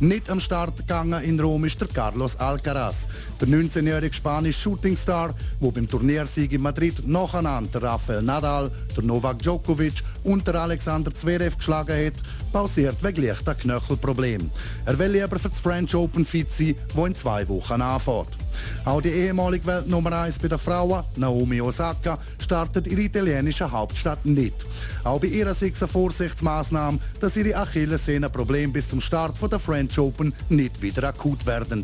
Nicht 0.00 0.30
am 0.30 0.40
Start 0.40 0.76
gegangen 0.76 1.22
in 1.24 1.40
Rom 1.40 1.64
ist 1.64 1.80
der 1.80 1.88
Carlos 1.88 2.36
Alcaraz, 2.36 3.06
der 3.40 3.48
19-jährige 3.48 4.14
spanische 4.14 4.60
Shootingstar, 4.60 5.34
der 5.60 5.70
beim 5.70 5.88
Turniersieg 5.88 6.52
in 6.52 6.62
Madrid 6.62 7.06
nacheinander 7.06 7.82
Rafael 7.82 8.22
Nadal, 8.22 8.70
der 8.96 9.04
Novak 9.04 9.38
Djokovic 9.42 10.02
und 10.24 10.46
der 10.46 10.56
Alexander 10.56 11.14
Zverev 11.14 11.56
geschlagen 11.56 12.06
hat, 12.06 12.14
pausiert 12.52 13.02
wegen 13.02 13.26
leichter 13.26 13.54
Knöchelproblem. 13.54 14.50
Er 14.84 14.98
will 14.98 15.12
lieber 15.12 15.38
für 15.38 15.48
das 15.48 15.60
French 15.60 15.94
Open 15.94 16.24
fit 16.24 16.50
sein, 16.50 16.74
wo 16.94 17.06
in 17.06 17.14
zwei 17.14 17.46
Wochen 17.48 17.80
anfängt. 17.80 18.36
Auch 18.84 19.00
die 19.00 19.10
ehemalige 19.10 19.66
Weltnummer 19.66 20.12
1 20.12 20.38
bei 20.38 20.48
den 20.48 20.58
Frauen, 20.58 21.04
Naomi 21.16 21.60
Osaka, 21.60 22.18
startet 22.38 22.86
in 22.86 22.96
der 22.96 23.04
italienischen 23.04 23.70
Hauptstadt 23.70 24.24
nicht. 24.24 24.66
Auch 25.04 25.20
bei 25.20 25.28
ihrer 25.28 25.54
sechs 25.54 25.80
Vorsichtsmaßnahmen, 25.80 27.00
dass 27.20 27.36
ihre 27.36 27.56
Achillessehne 27.56 28.30
Problem 28.30 28.72
bis 28.72 28.88
zum 28.88 29.00
Start 29.00 29.36
der 29.50 29.55
French 29.58 29.98
Open 29.98 30.34
nicht 30.48 30.82
wieder 30.82 31.08
akut 31.08 31.46
werden. 31.46 31.82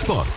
Sport. 0.00 0.28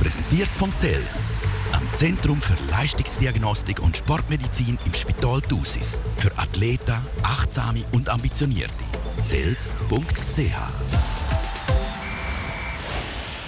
Präsentiert 0.00 0.48
von 0.48 0.72
CELS. 0.72 1.32
Am 1.72 1.82
Zentrum 1.92 2.40
für 2.40 2.54
Leistungsdiagnostik 2.70 3.80
und 3.80 3.96
Sportmedizin 3.96 4.78
im 4.84 4.94
Spital 4.94 5.40
Thusis. 5.40 5.98
Für 6.18 6.30
Athleten, 6.38 6.94
Achtsame 7.22 7.84
und 7.92 8.08
Ambitionierte. 8.08 8.72
CELS.ch 9.24 11.17